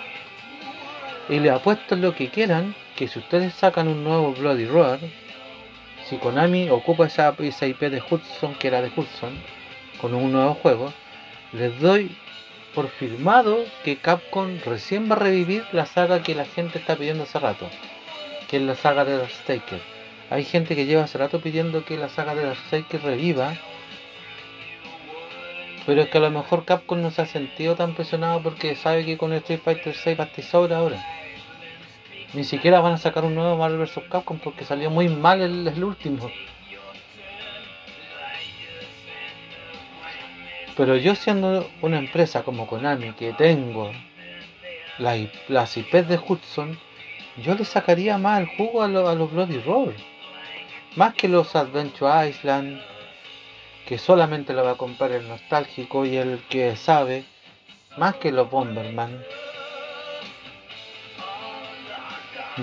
y 1.28 1.40
le 1.40 1.50
apuesto 1.50 1.96
lo 1.96 2.14
que 2.14 2.28
quieran 2.28 2.76
que 2.94 3.08
si 3.08 3.18
ustedes 3.18 3.52
sacan 3.52 3.88
un 3.88 4.04
nuevo 4.04 4.32
Bloody 4.34 4.66
Roar 4.66 5.00
si 6.08 6.18
Konami 6.18 6.70
ocupa 6.70 7.08
esa, 7.08 7.34
IP 7.40 7.80
de 7.80 8.00
Hudson, 8.08 8.54
que 8.54 8.68
era 8.68 8.80
de 8.80 8.92
Hudson, 8.94 9.42
con 10.00 10.14
un 10.14 10.30
nuevo 10.30 10.54
juego, 10.54 10.92
les 11.52 11.76
doy 11.80 12.16
por 12.76 12.88
firmado 12.90 13.64
que 13.82 13.96
Capcom 13.96 14.60
recién 14.64 15.10
va 15.10 15.16
a 15.16 15.18
revivir 15.18 15.64
la 15.72 15.86
saga 15.86 16.22
que 16.22 16.36
la 16.36 16.44
gente 16.44 16.78
está 16.78 16.94
pidiendo 16.94 17.24
hace 17.24 17.40
rato, 17.40 17.68
que 18.48 18.58
es 18.58 18.62
la 18.62 18.76
saga 18.76 19.04
de 19.04 19.18
The 19.18 19.28
Staker. 19.30 19.94
Hay 20.30 20.44
gente 20.44 20.74
que 20.74 20.86
lleva 20.86 21.04
hace 21.04 21.18
rato 21.18 21.40
pidiendo 21.40 21.84
que 21.84 21.96
la 21.96 22.08
saga 22.08 22.34
de 22.34 22.54
Staker 22.54 23.02
reviva, 23.02 23.54
pero 25.86 26.02
es 26.02 26.08
que 26.08 26.18
a 26.18 26.22
lo 26.22 26.30
mejor 26.30 26.64
Capcom 26.64 27.00
no 27.02 27.10
se 27.10 27.22
ha 27.22 27.26
sentido 27.26 27.76
tan 27.76 27.94
presionado 27.94 28.42
porque 28.42 28.74
sabe 28.74 29.04
que 29.04 29.18
con 29.18 29.32
Street 29.34 29.60
Fighter 29.62 29.94
6 29.94 30.16
basta 30.16 30.42
sobra 30.42 30.78
ahora. 30.78 31.04
Ni 32.32 32.42
siquiera 32.42 32.80
van 32.80 32.94
a 32.94 32.98
sacar 32.98 33.24
un 33.24 33.34
nuevo 33.34 33.56
Marvel 33.56 33.78
vs. 33.78 34.00
Capcom 34.10 34.38
porque 34.38 34.64
salió 34.64 34.90
muy 34.90 35.08
mal 35.08 35.42
el, 35.42 35.84
último. 35.84 36.30
Pero 40.76 40.96
yo 40.96 41.14
siendo 41.14 41.70
una 41.82 41.98
empresa 41.98 42.42
como 42.42 42.66
Konami 42.66 43.12
que 43.12 43.32
tengo 43.34 43.92
las 44.98 45.76
IPs 45.76 46.08
de 46.08 46.18
Hudson, 46.18 46.78
yo 47.36 47.54
le 47.54 47.64
sacaría 47.64 48.16
más 48.18 48.40
el 48.40 48.46
jugo 48.56 48.82
a, 48.82 48.88
los 48.88 49.32
Bloody 49.32 49.60
Roar. 49.60 49.94
Más 50.96 51.14
que 51.14 51.26
los 51.26 51.56
Adventure 51.56 52.28
Island, 52.28 52.80
que 53.84 53.98
solamente 53.98 54.52
lo 54.52 54.62
va 54.62 54.72
a 54.72 54.76
comprar 54.76 55.10
el 55.10 55.26
nostálgico 55.26 56.06
y 56.06 56.16
el 56.16 56.38
que 56.48 56.76
sabe, 56.76 57.24
más 57.96 58.14
que 58.14 58.30
los 58.30 58.48
Bomberman. 58.48 59.24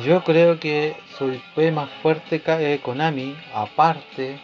Yo 0.06 0.24
creo 0.24 0.62
que 0.62 0.96
su 1.18 1.34
IP 1.34 1.74
más 1.74 1.90
fuerte 2.02 2.42
eh, 2.46 2.80
Konami, 2.82 3.36
aparte, 3.54 4.40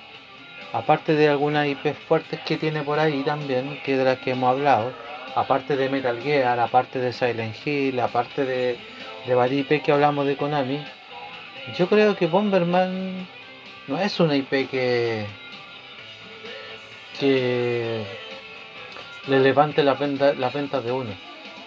aparte 0.73 1.13
de 1.13 1.30
algunas 1.30 1.65
IP 1.65 1.93
fuertes 1.93 2.41
que 2.41 2.58
tiene 2.58 2.84
por 2.84 3.00
ahí 3.00 3.23
también, 3.23 3.80
que 3.86 3.95
de 3.95 4.04
las 4.04 4.19
que 4.19 4.32
hemos 4.32 4.50
hablado, 4.50 4.91
aparte 5.34 5.78
de 5.78 5.88
Metal 5.88 6.21
Gear, 6.21 6.60
aparte 6.60 7.00
de 7.00 7.13
Silent 7.13 7.56
Hill, 7.65 8.02
aparte 8.02 8.43
de, 8.43 8.78
de 9.26 9.34
varias 9.34 9.62
IP 9.62 9.82
que 9.82 9.93
hablamos 9.93 10.26
de 10.28 10.36
Konami, 10.36 10.86
yo 11.78 11.88
creo 11.88 12.17
que 12.17 12.28
Bomberman 12.28 13.37
no 13.88 13.97
es 14.00 14.19
una 14.19 14.36
IP 14.36 14.69
que 14.69 15.26
que 17.19 18.04
le 19.28 19.39
levante 19.39 19.84
las 19.84 20.00
ventas, 20.00 20.84
de 20.84 20.91
uno. 20.91 21.10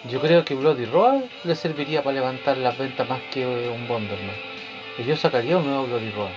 Yo 0.09 0.19
creo 0.19 0.43
que 0.43 0.55
Bloody 0.55 0.85
Roar 0.85 1.23
le 1.43 1.55
serviría 1.55 2.03
para 2.03 2.15
levantar 2.15 2.57
las 2.57 2.77
ventas 2.77 3.07
más 3.07 3.21
que 3.31 3.45
un 3.45 3.87
Bomberman. 3.87 4.35
Y 4.97 5.03
yo 5.03 5.15
sacaría 5.15 5.57
un 5.57 5.65
nuevo 5.65 5.85
Bloody 5.85 6.09
Roar. 6.11 6.31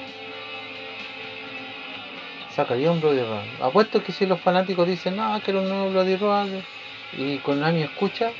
Sacaría 2.54 2.90
un 2.90 3.00
Bloody 3.00 3.22
Roar. 3.22 3.44
Apuesto 3.60 4.02
que 4.02 4.12
si 4.12 4.26
los 4.26 4.40
fanáticos 4.40 4.86
dicen, 4.86 5.16
no, 5.16 5.40
quiero 5.42 5.62
un 5.62 5.68
nuevo 5.68 5.90
Bloody 5.90 6.16
Roar 6.16 6.48
y 7.16 7.38
con 7.38 7.56
Konami 7.56 7.82
escucha, 7.82 8.32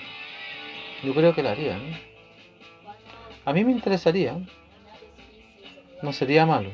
yo 1.03 1.15
creo 1.15 1.35
que 1.35 1.43
lo 1.43 1.51
harían. 1.51 1.81
A 3.45 3.53
mí 3.53 3.65
me 3.65 3.73
interesaría. 3.73 4.37
No 6.03 6.13
sería 6.13 6.45
malo. 6.45 6.71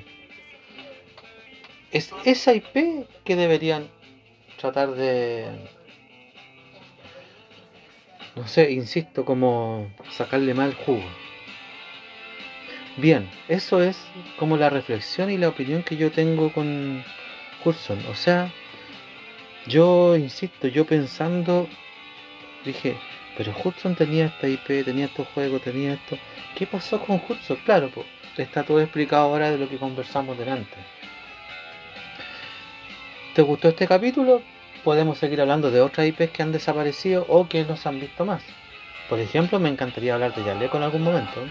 Es 1.93 2.13
esa 2.25 2.55
IP 2.55 3.07
que 3.25 3.37
deberían 3.37 3.89
tratar 4.57 4.93
de 4.93 5.47
no 8.37 8.47
sé, 8.47 8.71
insisto, 8.71 9.25
como 9.25 9.91
sacarle 10.11 10.55
mal 10.55 10.75
jugo. 10.75 11.05
Bien, 12.97 13.29
eso 13.49 13.83
es 13.83 13.99
como 14.39 14.57
la 14.57 14.71
reflexión 14.71 15.31
y 15.31 15.39
la 15.39 15.49
opinión 15.49 15.83
que 15.83 15.97
yo 15.97 16.11
tengo 16.11 16.53
con 16.53 17.05
Hudson. 17.65 17.99
O 18.11 18.15
sea, 18.15 18.53
yo 19.67 20.17
insisto, 20.17 20.69
yo 20.69 20.85
pensando, 20.87 21.69
dije, 22.65 22.97
pero 23.37 23.53
Hudson 23.63 23.95
tenía 23.95 24.27
esta 24.27 24.49
IP, 24.49 24.85
tenía 24.85 25.07
estos 25.07 25.29
juegos, 25.29 25.63
tenía 25.63 25.95
esto. 25.95 26.17
¿Qué 26.55 26.67
pasó 26.67 27.01
con 27.01 27.21
Hudson? 27.27 27.59
Claro, 27.65 27.91
pues 27.93 28.07
está 28.37 28.65
todo 28.65 28.81
explicado 28.81 29.25
ahora 29.25 29.51
de 29.51 29.59
lo 29.59 29.69
que 29.69 29.77
conversamos 29.77 30.39
delante. 30.39 30.77
¿Te 33.35 33.43
gustó 33.43 33.69
este 33.69 33.87
capítulo? 33.87 34.43
podemos 34.83 35.19
seguir 35.19 35.41
hablando 35.41 35.71
de 35.71 35.81
otras 35.81 36.07
IPs 36.07 36.31
que 36.31 36.43
han 36.43 36.53
desaparecido 36.53 37.27
o 37.29 37.49
que 37.49 37.65
no 37.65 37.77
se 37.77 37.89
han 37.89 38.01
visto 38.01 38.25
más. 38.25 38.43
Por 39.09 39.19
ejemplo, 39.19 39.59
me 39.59 39.69
encantaría 39.69 40.15
hablar 40.15 40.35
de 40.35 40.45
Yaleco 40.45 40.77
en 40.79 40.83
algún 40.85 41.03
momento. 41.03 41.43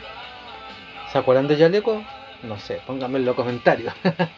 ¿Se 1.11 1.17
acuerdan 1.17 1.47
de 1.47 1.57
Yaleco? 1.57 2.03
No 2.43 2.59
sé, 2.59 2.81
pónganme 2.85 3.19
en 3.19 3.25
los 3.25 3.35
comentarios. 3.35 3.93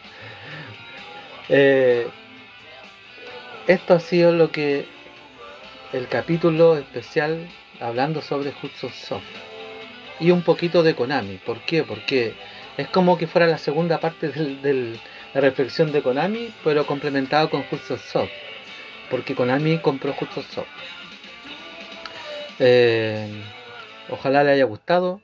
Eh, 1.53 2.07
esto 3.67 3.95
ha 3.95 3.99
sido 3.99 4.31
lo 4.31 4.51
que 4.51 4.85
el 5.91 6.07
capítulo 6.07 6.77
especial 6.77 7.49
hablando 7.81 8.21
sobre 8.21 8.51
Hudson 8.51 8.89
Soft 8.91 9.25
y 10.21 10.31
un 10.31 10.43
poquito 10.43 10.81
de 10.81 10.95
Konami. 10.95 11.39
¿Por 11.45 11.59
qué? 11.65 11.83
Porque 11.83 12.35
es 12.77 12.87
como 12.87 13.17
que 13.17 13.27
fuera 13.27 13.47
la 13.47 13.57
segunda 13.57 13.99
parte 13.99 14.29
de 14.29 14.97
la 15.33 15.41
reflexión 15.41 15.91
de 15.91 16.01
Konami, 16.01 16.53
pero 16.63 16.85
complementado 16.85 17.49
con 17.49 17.63
Hudson 17.71 17.99
Soft 17.99 18.31
porque 19.11 19.35
Konami 19.35 19.77
compró 19.79 20.13
justo 20.13 20.41
Soft. 20.41 20.67
Eh, 22.59 23.43
ojalá 24.09 24.43
le 24.43 24.51
haya 24.51 24.63
gustado. 24.63 25.21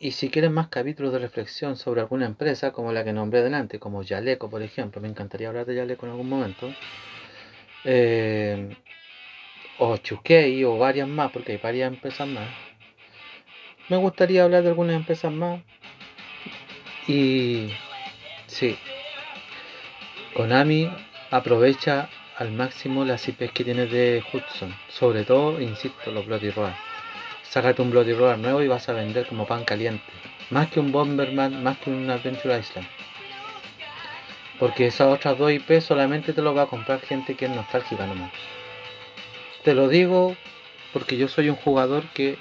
Y 0.00 0.12
si 0.12 0.30
quieren 0.30 0.52
más 0.52 0.68
capítulos 0.68 1.12
de 1.12 1.18
reflexión 1.18 1.76
sobre 1.76 2.00
alguna 2.00 2.26
empresa, 2.26 2.72
como 2.72 2.90
la 2.92 3.04
que 3.04 3.12
nombré 3.12 3.42
delante, 3.42 3.78
como 3.78 4.02
Yaleco, 4.02 4.50
por 4.50 4.62
ejemplo, 4.62 5.00
me 5.00 5.08
encantaría 5.08 5.48
hablar 5.48 5.66
de 5.66 5.76
Yaleco 5.76 6.06
en 6.06 6.12
algún 6.12 6.28
momento. 6.28 6.72
Eh, 7.84 8.76
o 9.78 9.96
Chukei, 9.98 10.64
o 10.64 10.78
varias 10.78 11.06
más, 11.06 11.30
porque 11.30 11.52
hay 11.52 11.58
varias 11.58 11.92
empresas 11.92 12.26
más. 12.26 12.48
Me 13.88 13.98
gustaría 13.98 14.44
hablar 14.44 14.62
de 14.62 14.70
algunas 14.70 14.96
empresas 14.96 15.32
más. 15.32 15.60
Y 17.06 17.70
sí, 18.46 18.76
Konami 20.34 20.90
aprovecha 21.30 22.08
al 22.36 22.50
máximo 22.50 23.04
las 23.04 23.28
IPs 23.28 23.52
que 23.52 23.64
tienes 23.64 23.90
de 23.90 24.22
Hudson. 24.32 24.74
Sobre 24.88 25.24
todo, 25.24 25.60
insisto, 25.60 26.10
los 26.10 26.26
Bloody 26.26 26.50
Roar. 26.50 26.74
Sácate 27.42 27.82
un 27.82 27.90
Bloody 27.90 28.12
Roar 28.12 28.38
nuevo 28.38 28.62
y 28.62 28.68
vas 28.68 28.88
a 28.88 28.92
vender 28.92 29.26
como 29.26 29.46
pan 29.46 29.64
caliente. 29.64 30.04
Más 30.50 30.68
que 30.70 30.80
un 30.80 30.90
Bomberman, 30.90 31.62
más 31.62 31.78
que 31.78 31.90
un 31.90 32.10
Adventure 32.10 32.58
Island. 32.58 32.88
Porque 34.58 34.86
esas 34.86 35.08
otras 35.08 35.38
dos 35.38 35.52
IP 35.52 35.80
solamente 35.80 36.32
te 36.32 36.42
lo 36.42 36.54
va 36.54 36.62
a 36.62 36.66
comprar 36.66 37.00
gente 37.00 37.34
que 37.34 37.46
es 37.46 37.50
nostálgica 37.50 38.06
nomás. 38.06 38.32
Te 39.62 39.74
lo 39.74 39.88
digo 39.88 40.36
porque 40.92 41.16
yo 41.16 41.28
soy 41.28 41.48
un 41.48 41.56
jugador 41.56 42.04
que 42.08 42.38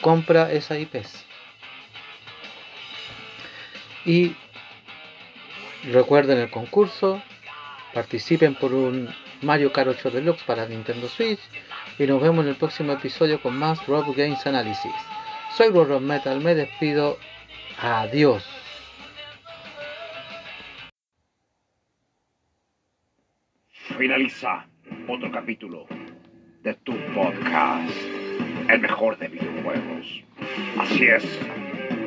compra 0.00 0.50
esas 0.52 0.78
IPs. 0.78 1.24
Y 4.04 4.34
recuerden 5.84 6.38
el 6.38 6.50
concurso, 6.50 7.22
participen 7.92 8.54
por 8.54 8.72
un 8.72 9.08
Mario 9.42 9.72
Kart 9.72 9.88
8 9.88 10.10
Deluxe 10.10 10.44
para 10.44 10.66
Nintendo 10.66 11.08
Switch 11.08 11.40
y 11.98 12.06
nos 12.06 12.22
vemos 12.22 12.44
en 12.44 12.50
el 12.50 12.56
próximo 12.56 12.92
episodio 12.92 13.40
con 13.40 13.56
más 13.56 13.86
Rob 13.86 14.14
Games 14.14 14.46
Analysis. 14.46 14.92
Soy 15.56 15.70
Rob 15.70 16.00
Metal, 16.00 16.40
me 16.40 16.54
despido. 16.54 17.18
Adiós. 17.80 18.44
Finaliza 23.98 24.66
otro 25.08 25.30
capítulo 25.30 25.86
de 26.62 26.74
tu 26.74 26.92
podcast, 27.14 27.92
el 28.68 28.80
mejor 28.80 29.18
de 29.18 29.28
videojuegos. 29.28 30.22
Así 30.78 31.06
es, 31.06 31.24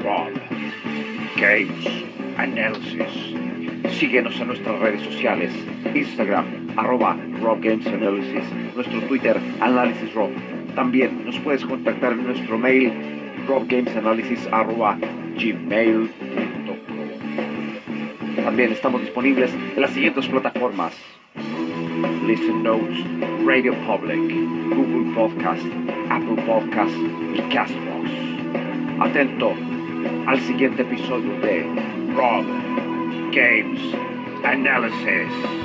Rob 0.02 0.32
Games 1.36 2.06
Analysis. 2.38 3.55
Síguenos 3.92 4.40
en 4.40 4.48
nuestras 4.48 4.80
redes 4.80 5.02
sociales, 5.02 5.52
Instagram, 5.94 6.46
arroba 6.76 7.18
Rob 7.42 7.62
Games 7.62 7.88
Analysis, 7.88 8.44
nuestro 8.76 9.00
Twitter, 9.02 9.40
Análisis 9.62 10.14
Rob. 10.14 10.30
También 10.76 11.26
nos 11.26 11.40
puedes 11.40 11.64
contactar 11.66 12.12
en 12.14 12.26
nuestro 12.26 12.58
mail, 12.58 12.92
robgamesanalysis 13.48 14.48
arroba 14.52 14.98
gmail.com. 15.38 16.76
También 18.44 18.72
estamos 18.72 19.02
disponibles 19.02 19.54
en 19.76 19.82
las 19.82 19.92
siguientes 19.92 20.28
plataformas. 20.28 20.94
Listen 22.28 22.64
Notes, 22.64 22.98
Radio 23.46 23.74
Public, 23.86 24.20
Google 24.76 25.14
Podcast, 25.14 25.66
Apple 26.10 26.42
Podcast 26.46 26.94
y 27.34 27.40
Castbox. 27.54 28.10
Atento 29.00 29.54
al 30.28 30.40
siguiente 30.42 30.82
episodio 30.82 31.40
de 31.40 31.66
Rob 32.16 32.46
Games 33.36 33.94
Analysis. 34.46 35.56